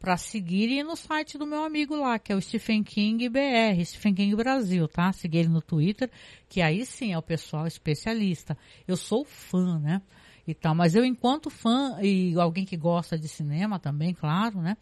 para 0.00 0.16
seguir 0.16 0.70
e 0.70 0.82
no 0.82 0.96
site 0.96 1.36
do 1.36 1.46
meu 1.46 1.62
amigo 1.62 1.94
lá, 1.94 2.18
que 2.18 2.32
é 2.32 2.34
o 2.34 2.40
Stephen 2.40 2.82
King 2.82 3.28
BR, 3.28 3.84
Stephen 3.84 4.14
King 4.14 4.34
Brasil, 4.34 4.88
tá? 4.88 5.12
Seguir 5.12 5.40
ele 5.40 5.48
no 5.48 5.60
Twitter, 5.60 6.10
que 6.48 6.62
aí 6.62 6.86
sim 6.86 7.12
é 7.12 7.18
o 7.18 7.22
pessoal 7.22 7.66
especialista. 7.66 8.56
Eu 8.88 8.96
sou 8.96 9.26
fã, 9.26 9.78
né? 9.78 10.00
E 10.46 10.54
tal, 10.54 10.74
mas 10.74 10.94
eu 10.94 11.04
enquanto 11.04 11.50
fã 11.50 11.98
e 12.02 12.34
alguém 12.40 12.64
que 12.64 12.78
gosta 12.78 13.18
de 13.18 13.28
cinema 13.28 13.78
também, 13.78 14.14
claro, 14.14 14.62
né? 14.62 14.74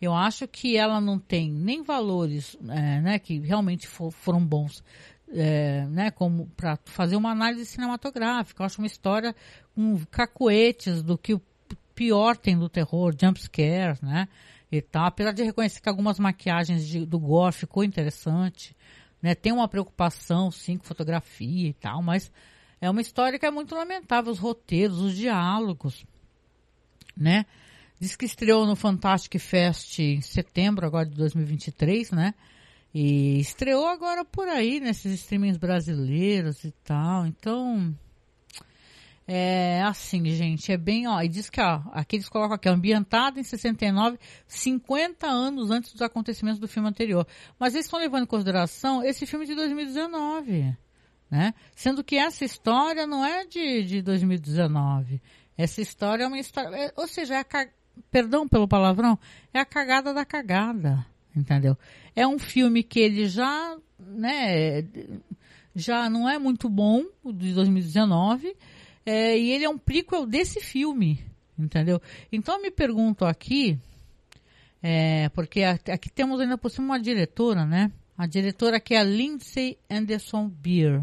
Eu 0.00 0.14
acho 0.14 0.46
que 0.46 0.76
ela 0.76 1.00
não 1.00 1.18
tem 1.18 1.50
nem 1.50 1.82
valores, 1.82 2.56
é, 2.68 3.00
né? 3.00 3.18
Que 3.18 3.40
realmente 3.40 3.88
for, 3.88 4.12
foram 4.12 4.42
bons, 4.42 4.84
é, 5.32 5.84
né? 5.86 6.12
Como 6.12 6.46
para 6.56 6.78
fazer 6.84 7.16
uma 7.16 7.32
análise 7.32 7.66
cinematográfica. 7.66 8.62
Eu 8.62 8.66
acho 8.66 8.80
uma 8.80 8.86
história 8.86 9.34
com 9.74 9.98
cacoetes 10.12 11.02
do 11.02 11.18
que 11.18 11.34
o 11.34 11.42
pior 11.92 12.36
tem 12.36 12.56
do 12.56 12.68
terror, 12.68 13.12
jump 13.20 13.38
scares, 13.38 14.00
né? 14.00 14.28
E 14.70 14.80
tal. 14.80 15.06
Apesar 15.06 15.32
de 15.32 15.42
reconhecer 15.42 15.80
que 15.80 15.88
algumas 15.88 16.18
maquiagens 16.18 16.86
de, 16.86 17.04
do 17.04 17.18
Gore 17.18 17.54
ficou 17.54 17.82
interessante, 17.82 18.76
né? 19.20 19.34
Tem 19.34 19.52
uma 19.52 19.68
preocupação, 19.68 20.50
sim, 20.50 20.76
com 20.76 20.84
fotografia 20.84 21.68
e 21.68 21.72
tal, 21.72 22.02
mas 22.02 22.30
é 22.80 22.88
uma 22.88 23.00
história 23.00 23.38
que 23.38 23.46
é 23.46 23.50
muito 23.50 23.74
lamentável, 23.74 24.32
os 24.32 24.38
roteiros, 24.38 24.98
os 24.98 25.14
diálogos, 25.14 26.04
né? 27.16 27.44
Diz 27.98 28.16
que 28.16 28.24
estreou 28.24 28.66
no 28.66 28.74
Fantastic 28.74 29.38
Fest 29.38 29.98
em 29.98 30.22
setembro 30.22 30.86
agora 30.86 31.06
de 31.06 31.14
2023, 31.16 32.12
né? 32.12 32.34
E 32.94 33.38
estreou 33.38 33.86
agora 33.86 34.24
por 34.24 34.48
aí, 34.48 34.80
nesses 34.80 35.20
streamings 35.20 35.58
brasileiros 35.58 36.64
e 36.64 36.72
tal. 36.82 37.26
Então, 37.26 37.94
é 39.32 39.80
assim, 39.82 40.24
gente, 40.24 40.72
é 40.72 40.76
bem, 40.76 41.06
ó, 41.06 41.22
e 41.22 41.28
diz 41.28 41.48
que, 41.48 41.60
ó, 41.60 41.80
aqui 41.92 42.16
eles 42.16 42.28
colocam 42.28 42.56
aqui, 42.56 42.68
ambientado 42.68 43.38
em 43.38 43.44
69, 43.44 44.18
50 44.48 45.24
anos 45.24 45.70
antes 45.70 45.92
dos 45.92 46.02
acontecimentos 46.02 46.58
do 46.58 46.66
filme 46.66 46.88
anterior. 46.88 47.24
Mas 47.56 47.74
eles 47.74 47.86
estão 47.86 48.00
levando 48.00 48.24
em 48.24 48.26
consideração 48.26 49.04
esse 49.04 49.26
filme 49.26 49.46
de 49.46 49.54
2019, 49.54 50.76
né? 51.30 51.54
Sendo 51.76 52.02
que 52.02 52.16
essa 52.16 52.44
história 52.44 53.06
não 53.06 53.24
é 53.24 53.46
de, 53.46 53.84
de 53.84 54.02
2019. 54.02 55.22
Essa 55.56 55.80
história 55.80 56.24
é 56.24 56.26
uma 56.26 56.40
história, 56.40 56.74
é, 56.74 56.92
ou 56.96 57.06
seja, 57.06 57.36
é 57.36 57.38
a, 57.38 57.68
perdão 58.10 58.48
pelo 58.48 58.66
palavrão, 58.66 59.16
é 59.54 59.60
a 59.60 59.64
cagada 59.64 60.12
da 60.12 60.24
cagada, 60.24 61.06
entendeu? 61.36 61.78
É 62.16 62.26
um 62.26 62.38
filme 62.38 62.82
que 62.82 62.98
ele 62.98 63.28
já, 63.28 63.76
né, 63.96 64.84
já 65.72 66.10
não 66.10 66.28
é 66.28 66.36
muito 66.36 66.68
bom, 66.68 67.04
o 67.22 67.32
de 67.32 67.54
2019, 67.54 68.56
é, 69.04 69.38
e 69.38 69.50
ele 69.50 69.64
é 69.64 69.68
um 69.68 69.78
prequel 69.78 70.26
desse 70.26 70.60
filme, 70.60 71.24
entendeu? 71.58 72.00
Então 72.30 72.56
eu 72.56 72.62
me 72.62 72.70
pergunto 72.70 73.24
aqui, 73.24 73.78
é, 74.82 75.28
porque 75.30 75.62
aqui 75.62 76.10
temos 76.10 76.40
ainda 76.40 76.58
por 76.58 76.70
cima 76.70 76.86
uma 76.86 77.00
diretora, 77.00 77.64
né? 77.64 77.90
A 78.16 78.26
diretora 78.26 78.78
que 78.78 78.94
é 78.94 78.98
a 78.98 79.04
Lindsay 79.04 79.78
Anderson 79.88 80.48
Beer, 80.48 81.02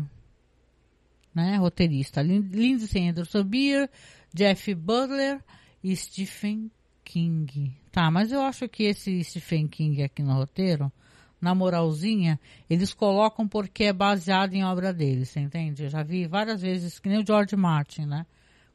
né? 1.33 1.57
Roteirista. 1.57 2.21
Lindsay 2.21 3.09
Anderson 3.09 3.43
Beer, 3.43 3.89
Jeff 4.33 4.73
Butler 4.75 5.43
e 5.83 5.95
Stephen 5.95 6.71
King. 7.03 7.75
Tá, 7.91 8.11
mas 8.11 8.31
eu 8.31 8.41
acho 8.41 8.67
que 8.69 8.83
esse 8.83 9.23
Stephen 9.23 9.67
King 9.67 10.03
aqui 10.03 10.21
no 10.21 10.33
roteiro 10.33 10.91
na 11.39 11.53
moralzinha, 11.53 12.39
eles 12.69 12.93
colocam 12.93 13.47
porque 13.47 13.85
é 13.85 13.93
baseado 13.93 14.53
em 14.53 14.63
obra 14.63 14.91
deles, 14.91 15.29
você 15.29 15.39
entende? 15.39 15.83
Eu 15.83 15.89
já 15.89 16.03
vi 16.03 16.27
várias 16.27 16.61
vezes, 16.61 16.99
que 16.99 17.09
nem 17.09 17.21
o 17.21 17.25
George 17.25 17.55
Martin, 17.55 18.05
né? 18.05 18.25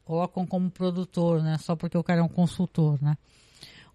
Colocam 0.05 0.45
como 0.45 0.69
produtor, 0.69 1.41
né? 1.41 1.57
Só 1.57 1.75
porque 1.75 1.97
o 1.97 2.03
cara 2.03 2.21
é 2.21 2.23
um 2.23 2.29
consultor, 2.29 3.01
né? 3.01 3.17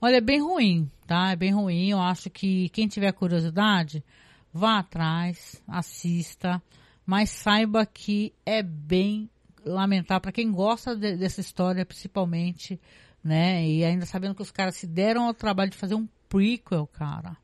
Olha, 0.01 0.17
é 0.17 0.21
bem 0.21 0.41
ruim, 0.41 0.91
tá? 1.07 1.33
É 1.33 1.37
bem 1.37 1.53
ruim. 1.53 1.91
Eu 1.91 2.01
acho 2.01 2.31
que 2.31 2.69
quem 2.69 2.87
tiver 2.87 3.13
curiosidade, 3.13 4.05
vá 4.53 4.79
atrás, 4.79 5.63
assista, 5.67 6.63
mas 7.05 7.31
saiba 7.31 7.85
que 7.85 8.33
é 8.45 8.63
bem 8.63 9.29
lamentável 9.65 10.21
para 10.21 10.33
quem 10.33 10.53
gosta 10.53 10.95
de, 10.95 11.17
dessa 11.17 11.41
história, 11.41 11.85
principalmente, 11.85 12.81
né? 13.25 13.67
E 13.67 13.85
ainda 13.85 14.07
sabendo 14.07 14.35
que 14.35 14.43
os 14.43 14.51
caras 14.51 14.77
se 14.77 14.87
deram 14.87 15.27
ao 15.27 15.35
trabalho 15.35 15.71
de 15.71 15.77
fazer 15.77 15.95
um 15.95 16.07
prequel, 16.29 16.87
cara 16.87 17.37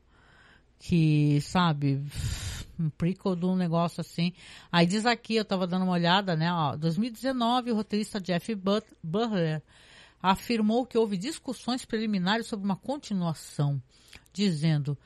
que, 0.79 1.39
sabe, 1.41 2.01
um 2.79 2.89
prequel 2.89 3.35
de 3.35 3.45
um 3.45 3.55
negócio 3.55 4.01
assim. 4.01 4.33
Aí 4.71 4.85
diz 4.85 5.05
aqui, 5.05 5.35
eu 5.35 5.45
tava 5.45 5.65
dando 5.65 5.83
uma 5.83 5.93
olhada, 5.93 6.35
né, 6.35 6.51
ó, 6.51 6.75
2019, 6.75 7.71
o 7.71 7.75
roteirista 7.75 8.19
Jeff 8.19 8.55
Butler 9.03 9.61
afirmou 10.21 10.85
que 10.85 10.97
houve 10.97 11.17
discussões 11.17 11.85
preliminares 11.85 12.47
sobre 12.47 12.65
uma 12.65 12.75
continuação, 12.75 13.81
dizendo: 14.33 14.97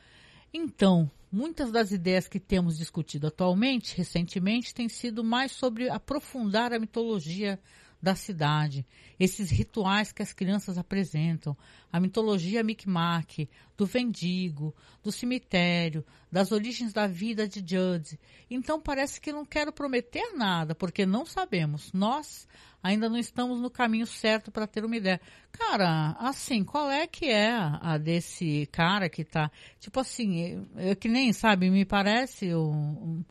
"Então, 0.53 1.09
muitas 1.31 1.71
das 1.71 1.91
ideias 1.91 2.27
que 2.27 2.39
temos 2.39 2.77
discutido 2.77 3.27
atualmente, 3.27 3.95
recentemente, 3.97 4.73
têm 4.73 4.89
sido 4.89 5.23
mais 5.23 5.51
sobre 5.51 5.89
aprofundar 5.89 6.73
a 6.73 6.79
mitologia 6.79 7.59
da 8.01 8.15
cidade, 8.15 8.85
esses 9.19 9.49
rituais 9.49 10.11
que 10.11 10.21
as 10.21 10.31
crianças 10.31 10.77
apresentam, 10.77 11.55
a 11.91 11.99
mitologia 11.99 12.63
Micmac, 12.63 13.49
do 13.75 13.85
vendigo, 13.85 14.73
do 15.03 15.11
cemitério, 15.11 16.05
das 16.31 16.51
origens 16.51 16.93
da 16.93 17.07
vida 17.07 17.47
de 17.47 17.59
Judd. 17.59 18.17
Então 18.49 18.79
parece 18.79 19.19
que 19.19 19.33
não 19.33 19.45
quero 19.45 19.73
prometer 19.73 20.33
nada, 20.33 20.73
porque 20.73 21.05
não 21.05 21.25
sabemos. 21.25 21.91
Nós 21.91 22.47
ainda 22.81 23.09
não 23.09 23.17
estamos 23.17 23.59
no 23.59 23.69
caminho 23.69 24.07
certo 24.07 24.51
para 24.51 24.65
ter 24.65 24.85
uma 24.85 24.95
ideia. 24.95 25.19
Cara, 25.51 26.15
assim, 26.19 26.63
qual 26.63 26.89
é 26.89 27.05
que 27.05 27.25
é 27.25 27.51
a 27.51 27.97
desse 27.97 28.65
cara 28.71 29.09
que 29.09 29.25
tá, 29.25 29.51
tipo 29.79 29.99
assim, 29.99 30.65
é 30.77 30.95
que 30.95 31.09
nem, 31.09 31.33
sabe, 31.33 31.69
me 31.69 31.83
parece 31.83 32.55
um, 32.55 32.71
um 32.71 33.25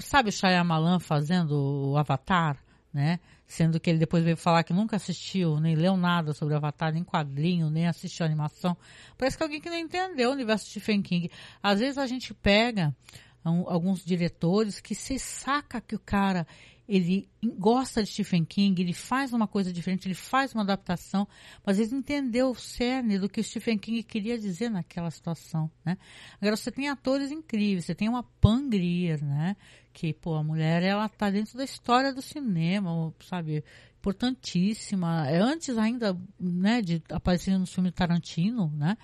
sabe 0.00 0.28
o 0.30 0.32
Shyamalan 0.32 0.98
fazendo 0.98 1.90
o 1.90 1.96
Avatar, 1.98 2.56
né? 2.92 3.18
Sendo 3.48 3.80
que 3.80 3.88
ele 3.88 3.98
depois 3.98 4.22
veio 4.22 4.36
falar 4.36 4.62
que 4.62 4.74
nunca 4.74 4.96
assistiu, 4.96 5.58
nem 5.58 5.74
leu 5.74 5.96
nada 5.96 6.34
sobre 6.34 6.54
Avatar, 6.54 6.92
nem 6.92 7.02
quadrinho, 7.02 7.70
nem 7.70 7.88
assistiu 7.88 8.26
animação. 8.26 8.76
Parece 9.16 9.38
que 9.38 9.42
alguém 9.42 9.58
que 9.58 9.70
não 9.70 9.78
entendeu 9.78 10.28
o 10.28 10.34
universo 10.34 10.66
de 10.66 10.72
Stephen 10.72 11.00
King. 11.00 11.30
Às 11.62 11.80
vezes 11.80 11.96
a 11.96 12.06
gente 12.06 12.34
pega 12.34 12.94
um, 13.42 13.66
alguns 13.66 14.04
diretores 14.04 14.80
que 14.80 14.94
se 14.94 15.18
saca 15.18 15.80
que 15.80 15.94
o 15.94 15.98
cara 15.98 16.46
ele 16.88 17.28
gosta 17.58 18.02
de 18.02 18.08
Stephen 18.08 18.46
King, 18.46 18.80
ele 18.80 18.94
faz 18.94 19.34
uma 19.34 19.46
coisa 19.46 19.70
diferente, 19.70 20.08
ele 20.08 20.14
faz 20.14 20.54
uma 20.54 20.62
adaptação, 20.62 21.28
mas 21.64 21.78
ele 21.78 21.94
entendeu 21.94 22.50
o 22.50 22.54
cerne 22.54 23.18
do 23.18 23.28
que 23.28 23.40
o 23.40 23.44
Stephen 23.44 23.76
King 23.76 24.02
queria 24.02 24.38
dizer 24.38 24.70
naquela 24.70 25.10
situação, 25.10 25.70
né? 25.84 25.98
Agora 26.40 26.56
você 26.56 26.72
tem 26.72 26.88
atores 26.88 27.30
incríveis, 27.30 27.84
você 27.84 27.94
tem 27.94 28.08
uma 28.08 28.22
Pam 28.22 28.70
Grier, 28.70 29.22
né? 29.22 29.54
Que, 29.92 30.14
pô, 30.14 30.34
a 30.34 30.42
mulher, 30.42 30.82
ela 30.82 31.08
tá 31.10 31.28
dentro 31.28 31.58
da 31.58 31.64
história 31.64 32.14
do 32.14 32.22
cinema, 32.22 33.14
sabe? 33.20 33.62
Importantíssima. 33.98 35.28
É 35.28 35.38
antes 35.38 35.76
ainda, 35.76 36.18
né, 36.40 36.80
de 36.80 37.02
aparecer 37.10 37.58
no 37.58 37.66
filme 37.66 37.92
Tarantino, 37.92 38.72
né? 38.74 38.96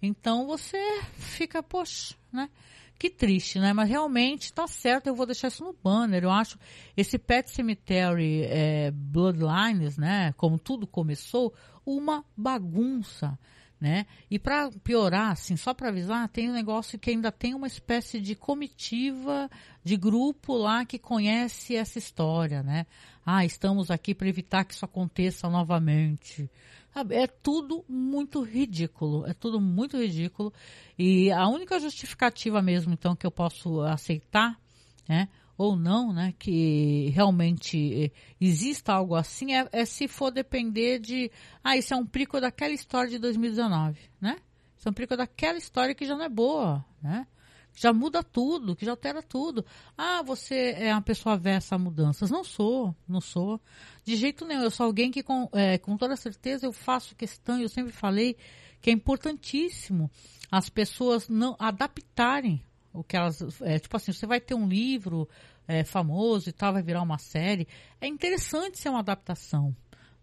Então 0.00 0.46
você 0.46 0.78
fica, 1.18 1.62
poxa, 1.62 2.14
né? 2.32 2.48
Que 2.98 3.10
triste, 3.10 3.58
né? 3.58 3.72
Mas 3.72 3.88
realmente 3.88 4.52
tá 4.52 4.66
certo, 4.66 5.06
eu 5.06 5.14
vou 5.14 5.26
deixar 5.26 5.48
isso 5.48 5.62
no 5.62 5.72
banner. 5.72 6.24
Eu 6.24 6.30
acho 6.30 6.58
esse 6.96 7.18
Pet 7.18 7.50
Cemetery 7.50 8.42
é, 8.44 8.90
Bloodlines, 8.90 9.98
né? 9.98 10.32
Como 10.36 10.58
tudo 10.58 10.86
começou, 10.86 11.52
uma 11.84 12.24
bagunça. 12.36 13.38
Né? 13.80 14.06
E 14.30 14.38
para 14.38 14.70
piorar, 14.82 15.32
assim, 15.32 15.56
só 15.56 15.74
para 15.74 15.88
avisar, 15.88 16.28
tem 16.28 16.50
um 16.50 16.54
negócio 16.54 16.98
que 16.98 17.10
ainda 17.10 17.30
tem 17.30 17.54
uma 17.54 17.66
espécie 17.66 18.20
de 18.20 18.34
comitiva 18.34 19.50
de 19.84 19.96
grupo 19.96 20.54
lá 20.54 20.84
que 20.84 20.98
conhece 20.98 21.76
essa 21.76 21.98
história, 21.98 22.62
né? 22.62 22.86
Ah, 23.24 23.44
estamos 23.44 23.90
aqui 23.90 24.14
para 24.14 24.28
evitar 24.28 24.64
que 24.64 24.72
isso 24.72 24.84
aconteça 24.84 25.48
novamente. 25.48 26.50
É 27.10 27.26
tudo 27.26 27.84
muito 27.86 28.42
ridículo, 28.42 29.26
é 29.26 29.34
tudo 29.34 29.60
muito 29.60 29.98
ridículo. 29.98 30.52
E 30.98 31.30
a 31.30 31.46
única 31.46 31.78
justificativa 31.78 32.62
mesmo, 32.62 32.94
então, 32.94 33.14
que 33.14 33.26
eu 33.26 33.30
posso 33.30 33.82
aceitar, 33.82 34.58
né? 35.06 35.28
Ou 35.56 35.74
não, 35.74 36.12
né, 36.12 36.34
que 36.38 37.10
realmente 37.14 38.04
eh, 38.04 38.10
exista 38.40 38.92
algo 38.92 39.14
assim, 39.14 39.54
é, 39.54 39.68
é, 39.72 39.84
se 39.84 40.06
for 40.06 40.30
depender 40.30 40.98
de, 40.98 41.30
ah, 41.64 41.76
isso 41.76 41.94
é 41.94 41.96
um 41.96 42.04
prico 42.04 42.40
daquela 42.40 42.74
história 42.74 43.10
de 43.10 43.18
2019, 43.18 43.98
né? 44.20 44.36
Isso 44.76 44.88
é 44.88 44.90
um 44.90 44.94
prico 44.94 45.16
daquela 45.16 45.56
história 45.56 45.94
que 45.94 46.04
já 46.04 46.14
não 46.14 46.24
é 46.24 46.28
boa, 46.28 46.84
né? 47.02 47.26
Já 47.74 47.92
muda 47.92 48.22
tudo, 48.22 48.74
que 48.74 48.86
já 48.86 48.92
altera 48.92 49.22
tudo. 49.22 49.64
Ah, 49.96 50.22
você 50.22 50.74
é 50.78 50.92
uma 50.92 51.02
pessoa 51.02 51.34
avessa 51.34 51.74
a 51.74 51.78
mudanças. 51.78 52.30
Não 52.30 52.42
sou, 52.42 52.96
não 53.06 53.20
sou. 53.20 53.60
De 54.02 54.16
jeito 54.16 54.46
nenhum. 54.46 54.62
Eu 54.62 54.70
sou 54.70 54.86
alguém 54.86 55.10
que, 55.10 55.22
com, 55.22 55.46
é, 55.52 55.76
com 55.76 55.94
toda 55.94 56.16
certeza, 56.16 56.64
eu 56.64 56.72
faço 56.72 57.14
questão, 57.14 57.60
eu 57.60 57.68
sempre 57.68 57.92
falei 57.92 58.34
que 58.80 58.88
é 58.88 58.92
importantíssimo 58.94 60.10
as 60.50 60.70
pessoas 60.70 61.28
não 61.28 61.54
adaptarem 61.58 62.62
o 62.96 63.04
que 63.04 63.16
elas. 63.16 63.60
É, 63.62 63.78
tipo 63.78 63.96
assim, 63.96 64.12
você 64.12 64.26
vai 64.26 64.40
ter 64.40 64.54
um 64.54 64.68
livro 64.68 65.28
é, 65.68 65.84
famoso 65.84 66.48
e 66.48 66.52
tal, 66.52 66.72
vai 66.72 66.82
virar 66.82 67.02
uma 67.02 67.18
série. 67.18 67.68
É 68.00 68.06
interessante 68.06 68.78
ser 68.78 68.88
uma 68.88 69.00
adaptação. 69.00 69.74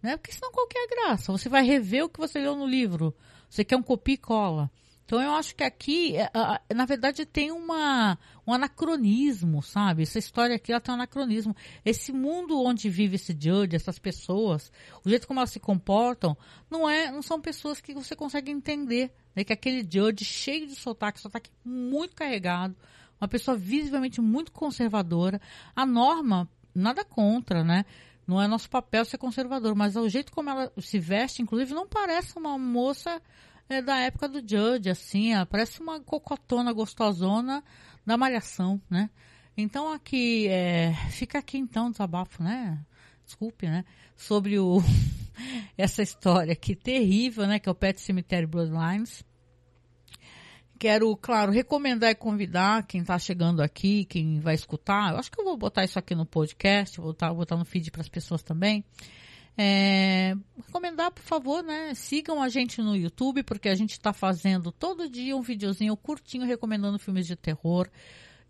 Né? 0.02 0.18
Porque 0.18 0.32
senão 0.32 0.52
qualquer 0.52 0.88
graça. 0.88 1.32
Você 1.32 1.48
vai 1.48 1.64
rever 1.64 2.04
o 2.04 2.10
que 2.10 2.20
você 2.20 2.40
leu 2.40 2.56
no 2.56 2.66
livro. 2.66 3.16
Você 3.50 3.64
quer 3.64 3.78
um 3.78 3.84
copia 3.84 4.16
e 4.16 4.18
cola. 4.18 4.70
Então 5.06 5.22
eu 5.22 5.32
acho 5.34 5.56
que 5.56 5.64
aqui, 5.64 6.16
é, 6.16 6.30
na 6.74 6.86
verdade, 6.86 7.26
tem 7.26 7.52
uma, 7.52 8.18
um 8.48 8.54
anacronismo, 8.54 9.62
sabe? 9.62 10.04
Essa 10.04 10.18
história 10.18 10.56
aqui 10.56 10.72
ela 10.72 10.82
tem 10.82 10.92
um 10.92 10.96
anacronismo. 10.96 11.56
Esse 11.86 12.12
mundo 12.12 12.60
onde 12.62 12.90
vive 12.90 13.16
esse 13.16 13.32
Judge, 13.38 13.76
essas 13.76 14.00
pessoas, 14.00 14.72
o 15.04 15.10
jeito 15.10 15.28
como 15.28 15.40
elas 15.40 15.52
se 15.52 15.60
comportam, 15.60 16.38
não 16.70 16.90
é, 16.90 17.12
não 17.12 17.22
são 17.22 17.40
pessoas 17.40 17.82
que 17.82 17.94
você 17.94 18.16
consegue 18.16 18.52
entender. 18.52 19.14
Né? 19.36 19.44
Que 19.44 19.54
aquele 19.54 19.82
Judge 19.82 20.26
cheio 20.26 20.68
de 20.68 20.76
sotaque, 20.76 21.20
sotaque 21.20 21.50
muito 21.64 22.16
carregado, 22.16 22.76
uma 23.20 23.28
pessoa 23.28 23.58
visivelmente 23.58 24.22
muito 24.22 24.52
conservadora. 24.52 25.40
A 25.76 25.86
norma, 25.86 26.50
nada 26.74 27.04
contra, 27.06 27.64
né? 27.64 27.86
Não 28.26 28.42
é 28.42 28.48
nosso 28.48 28.70
papel 28.70 29.04
ser 29.04 29.18
conservador, 29.18 29.76
mas 29.76 29.96
o 29.96 30.08
jeito 30.08 30.32
como 30.32 30.50
ela 30.50 30.72
se 30.80 30.98
veste, 30.98 31.42
inclusive, 31.42 31.74
não 31.74 31.88
parece 31.88 32.38
uma 32.38 32.58
moça 32.58 33.22
é, 33.68 33.82
da 33.82 33.98
época 34.00 34.28
do 34.28 34.40
Judge, 34.40 34.90
assim, 34.90 35.34
ela 35.34 35.46
parece 35.46 35.82
uma 35.82 36.00
cocotona 36.00 36.72
gostosona 36.72 37.64
da 38.06 38.18
malhação, 38.18 38.82
né? 38.90 39.10
Então 39.56 39.92
aqui, 39.92 40.48
é, 40.48 40.94
fica 41.12 41.40
aqui 41.40 41.58
então 41.58 41.88
o 41.88 41.92
desabafo, 41.92 42.42
né? 42.42 42.80
Desculpe, 43.26 43.68
né? 43.68 43.86
Sobre 44.16 44.60
o, 44.60 44.82
essa 45.78 46.02
história 46.02 46.54
aqui 46.54 46.76
terrível, 46.76 47.48
né? 47.48 47.60
Que 47.60 47.70
é 47.70 47.72
o 47.72 47.76
Pet 47.76 48.00
Cemetery 48.00 48.46
Bloodlines. 48.46 49.24
Quero, 50.80 51.16
claro, 51.16 51.52
recomendar 51.52 52.12
e 52.12 52.16
convidar 52.16 52.86
quem 52.86 53.02
está 53.02 53.18
chegando 53.18 53.62
aqui, 53.62 54.04
quem 54.06 54.40
vai 54.40 54.54
escutar. 54.54 55.14
Eu 55.14 55.18
acho 55.18 55.32
que 55.32 55.40
eu 55.40 55.46
vou 55.46 55.56
botar 55.56 55.84
isso 55.86 55.98
aqui 55.98 56.14
no 56.14 56.26
podcast, 56.26 56.98
vou 56.98 57.08
botar, 57.08 57.34
botar 57.34 57.56
no 57.56 57.64
feed 57.64 57.90
para 57.90 58.02
as 58.02 58.10
pessoas 58.10 58.44
também. 58.44 58.84
É, 59.58 60.36
recomendar, 60.66 61.12
por 61.12 61.22
favor, 61.22 61.64
né? 61.64 61.94
Sigam 61.94 62.42
a 62.42 62.50
gente 62.50 62.82
no 62.82 62.96
YouTube, 62.96 63.44
porque 63.44 63.70
a 63.70 63.76
gente 63.76 63.92
está 63.92 64.12
fazendo 64.12 64.72
todo 64.72 65.10
dia 65.10 65.38
um 65.38 65.42
videozinho 65.42 65.96
curtinho 65.96 66.46
recomendando 66.46 67.00
filmes 67.00 67.28
de 67.28 67.36
terror 67.36 67.88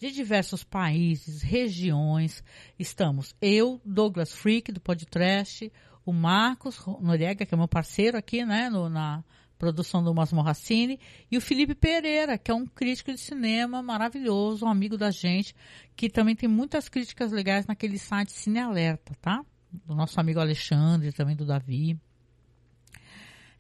de 0.04 0.12
diversos 0.12 0.66
países, 0.66 1.42
regiões. 1.42 2.44
Estamos 2.78 3.34
eu, 3.42 3.80
Douglas 3.86 4.34
Freak, 4.34 4.70
do 4.72 4.82
Podcast, 4.82 5.72
o 6.06 6.12
Marcos 6.12 6.84
Noriega, 7.00 7.46
que 7.46 7.54
é 7.54 7.58
meu 7.58 7.70
parceiro 7.70 8.18
aqui, 8.18 8.44
né, 8.44 8.70
no, 8.70 8.90
na 8.90 9.24
produção 9.58 10.04
do 10.04 10.14
Masmorra 10.14 10.54
Cine, 10.54 11.00
e 11.32 11.38
o 11.38 11.42
Felipe 11.42 11.74
Pereira, 11.74 12.38
que 12.38 12.52
é 12.52 12.54
um 12.54 12.66
crítico 12.66 13.14
de 13.14 13.20
cinema 13.20 13.82
maravilhoso, 13.82 14.66
um 14.66 14.70
amigo 14.70 14.98
da 14.98 15.10
gente, 15.10 15.56
que 15.96 16.10
também 16.10 16.36
tem 16.36 16.50
muitas 16.50 16.90
críticas 16.90 17.32
legais 17.32 17.66
naquele 17.66 17.98
site 17.98 18.34
Cine 18.34 18.60
Alerta, 18.60 19.16
tá? 19.22 19.46
do 19.86 19.96
nosso 19.96 20.20
amigo 20.20 20.40
Alexandre, 20.40 21.14
também 21.14 21.36
do 21.36 21.46
Davi. 21.46 21.98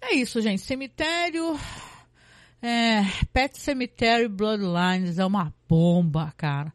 É 0.02 0.14
isso, 0.14 0.42
gente. 0.42 0.62
Cemitério. 0.62 1.58
É, 2.66 3.04
Pet 3.34 3.60
Cemetery 3.60 4.30
Bloodlines 4.30 5.20
é 5.20 5.26
uma 5.26 5.54
bomba, 5.68 6.34
cara. 6.38 6.72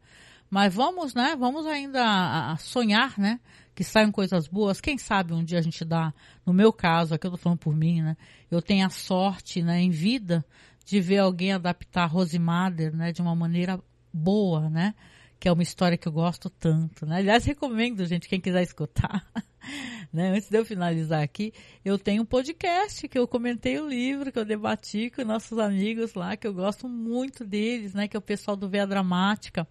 Mas 0.51 0.75
vamos, 0.75 1.15
né? 1.15 1.35
Vamos 1.35 1.65
ainda 1.65 2.55
sonhar, 2.59 3.19
né? 3.19 3.41
Que 3.75 3.83
saiam 3.83 4.13
coisas 4.13 4.47
boas. 4.47 4.83
Quem 4.83 4.99
sabe 4.99 5.33
um 5.33 5.43
dia 5.43 5.59
a 5.59 5.63
gente 5.63 5.87
dá, 5.87 6.13
no 6.45 6.53
meu 6.53 6.75
caso, 6.75 7.15
aqui 7.15 7.27
eu 7.27 7.31
tô 7.31 7.39
falando 7.39 7.61
por 7.61 7.75
mim, 7.75 8.03
né? 8.03 8.19
Eu 8.51 8.61
tenho 8.61 8.87
a 8.87 8.91
sorte, 8.91 9.63
né, 9.63 9.81
em 9.81 9.89
vida, 9.89 10.45
de 10.85 11.01
ver 11.01 11.19
alguém 11.19 11.53
adaptar 11.53 12.05
Rose 12.05 12.39
né, 12.39 13.11
de 13.11 13.23
uma 13.23 13.35
maneira 13.35 13.81
boa, 14.13 14.69
né? 14.69 14.95
Que 15.41 15.49
é 15.49 15.53
uma 15.53 15.63
história 15.63 15.97
que 15.97 16.09
eu 16.09 16.13
gosto 16.13 16.51
tanto, 16.51 17.07
né? 17.07 17.19
Aliás, 17.19 17.45
recomendo, 17.45 18.05
gente, 18.07 18.29
quem 18.29 18.41
quiser 18.41 18.63
escutar. 18.63 19.25
né? 20.13 20.31
Antes 20.31 20.49
de 20.49 20.59
eu 20.59 20.65
finalizar 20.65 21.23
aqui, 21.23 21.53
eu 21.85 21.99
tenho 21.99 22.23
um 22.23 22.27
podcast 22.27 23.07
que 23.07 23.19
eu 23.19 23.29
comentei 23.29 23.79
o 23.79 23.89
livro, 23.89 24.33
que 24.33 24.39
eu 24.39 24.45
debati 24.45 25.11
com 25.11 25.25
nossos 25.25 25.59
amigos 25.59 26.15
lá, 26.15 26.37
que 26.37 26.47
eu 26.47 26.53
gosto 26.53 26.89
muito 26.89 27.45
deles, 27.45 27.95
né? 27.95 28.09
Que 28.09 28.17
é 28.17 28.19
o 28.19 28.23
pessoal 28.23 28.57
do 28.57 28.69
Veia 28.69 28.87
Dramática. 28.87 29.67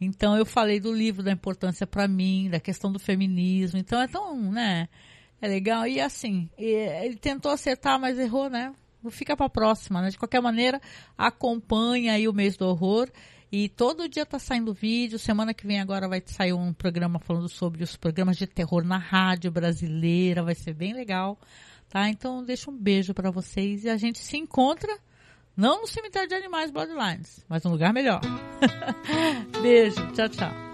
Então, 0.00 0.36
eu 0.36 0.44
falei 0.44 0.80
do 0.80 0.92
livro, 0.92 1.22
da 1.22 1.30
importância 1.30 1.86
para 1.86 2.08
mim, 2.08 2.50
da 2.50 2.58
questão 2.58 2.90
do 2.90 2.98
feminismo. 2.98 3.78
Então, 3.78 4.00
é 4.02 4.08
tão, 4.08 4.50
né? 4.50 4.88
É 5.40 5.46
legal. 5.46 5.86
E 5.86 6.00
assim, 6.00 6.50
ele 6.58 7.16
tentou 7.16 7.52
acertar, 7.52 8.00
mas 8.00 8.18
errou, 8.18 8.50
né? 8.50 8.74
Fica 9.10 9.36
para 9.36 9.48
próxima, 9.48 10.02
né? 10.02 10.08
De 10.08 10.18
qualquer 10.18 10.40
maneira, 10.40 10.80
acompanha 11.16 12.14
aí 12.14 12.26
o 12.26 12.32
mês 12.32 12.56
do 12.56 12.66
horror. 12.66 13.08
E 13.56 13.68
todo 13.68 14.08
dia 14.08 14.26
tá 14.26 14.36
saindo 14.36 14.74
vídeo. 14.74 15.16
Semana 15.16 15.54
que 15.54 15.64
vem 15.64 15.80
agora 15.80 16.08
vai 16.08 16.20
sair 16.26 16.52
um 16.52 16.72
programa 16.72 17.20
falando 17.20 17.48
sobre 17.48 17.84
os 17.84 17.96
programas 17.96 18.36
de 18.36 18.48
terror 18.48 18.82
na 18.82 18.98
rádio 18.98 19.48
brasileira. 19.48 20.42
Vai 20.42 20.56
ser 20.56 20.74
bem 20.74 20.92
legal, 20.92 21.38
tá? 21.88 22.08
Então 22.08 22.42
deixa 22.42 22.68
um 22.68 22.76
beijo 22.76 23.14
para 23.14 23.30
vocês 23.30 23.84
e 23.84 23.88
a 23.88 23.96
gente 23.96 24.18
se 24.18 24.36
encontra 24.36 24.98
não 25.56 25.82
no 25.82 25.86
cemitério 25.86 26.28
de 26.28 26.34
animais 26.34 26.72
Bloodlines, 26.72 27.44
mas 27.48 27.62
num 27.62 27.70
lugar 27.70 27.92
melhor. 27.92 28.20
beijo, 29.62 30.04
tchau, 30.14 30.28
tchau. 30.30 30.73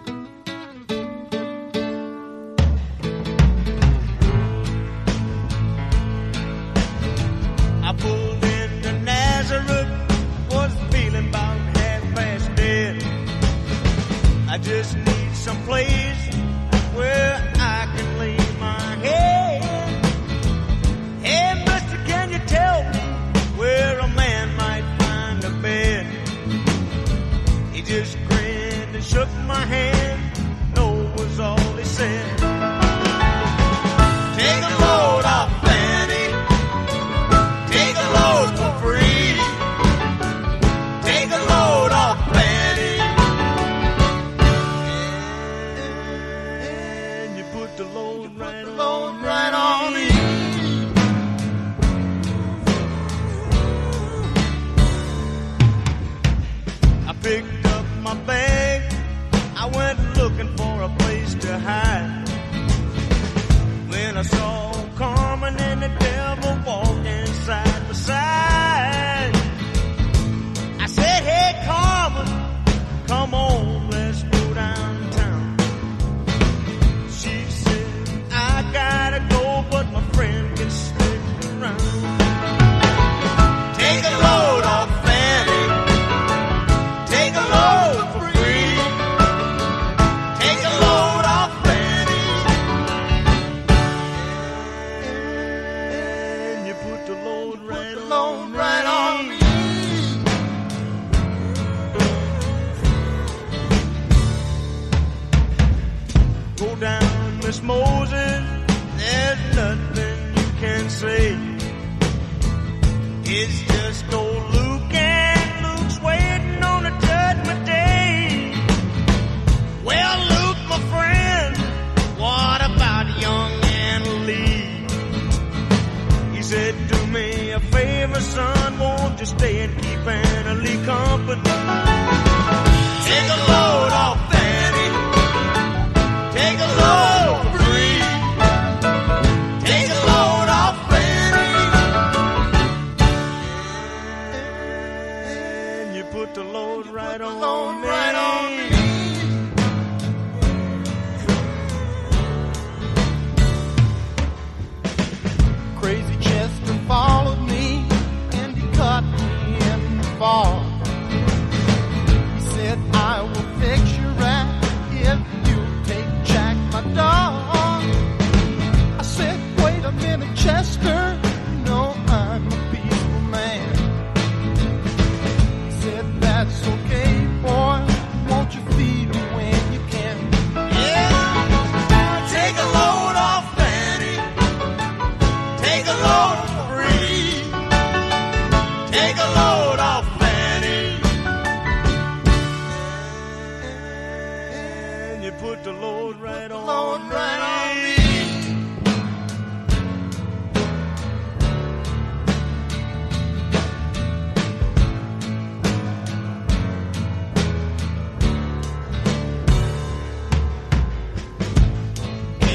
Just 14.63 14.97
need 14.97 15.35
some 15.35 15.57
place 15.65 16.35
where 16.95 17.53
I 17.57 17.89
can 17.97 18.19
lay 18.19 18.37
my 18.59 18.81
head. 18.97 19.63
Hey, 21.23 21.65
mister, 21.67 21.97
can 22.07 22.31
you 22.31 22.39
tell 22.47 22.85
me 22.93 23.01
where 23.59 23.99
a 23.99 24.09
man 24.09 24.55
might 24.57 24.85
find 24.99 25.45
a 25.45 25.51
bed? 25.63 26.07
He 27.73 27.83
just 27.83 28.19
grinned 28.29 28.95
and 28.95 29.05
shook 29.05 29.29
my 29.47 29.65
hand. 29.65 30.00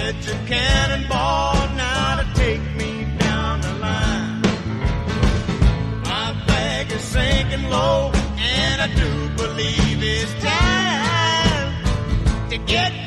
It's 0.07 0.27
a 0.27 0.37
cannonball 0.45 1.55
now 1.75 2.21
to 2.21 2.33
take 2.35 2.61
me 2.75 3.05
down 3.17 3.59
the 3.61 3.73
line. 3.85 4.41
My 6.03 6.31
flag 6.45 6.91
is 6.91 7.01
sinking 7.01 7.71
low, 7.71 8.11
and 8.37 8.81
I 8.83 8.87
do 8.93 9.29
believe 9.35 10.03
it's 10.03 10.31
time 10.43 12.49
to 12.51 12.57
get. 12.59 13.04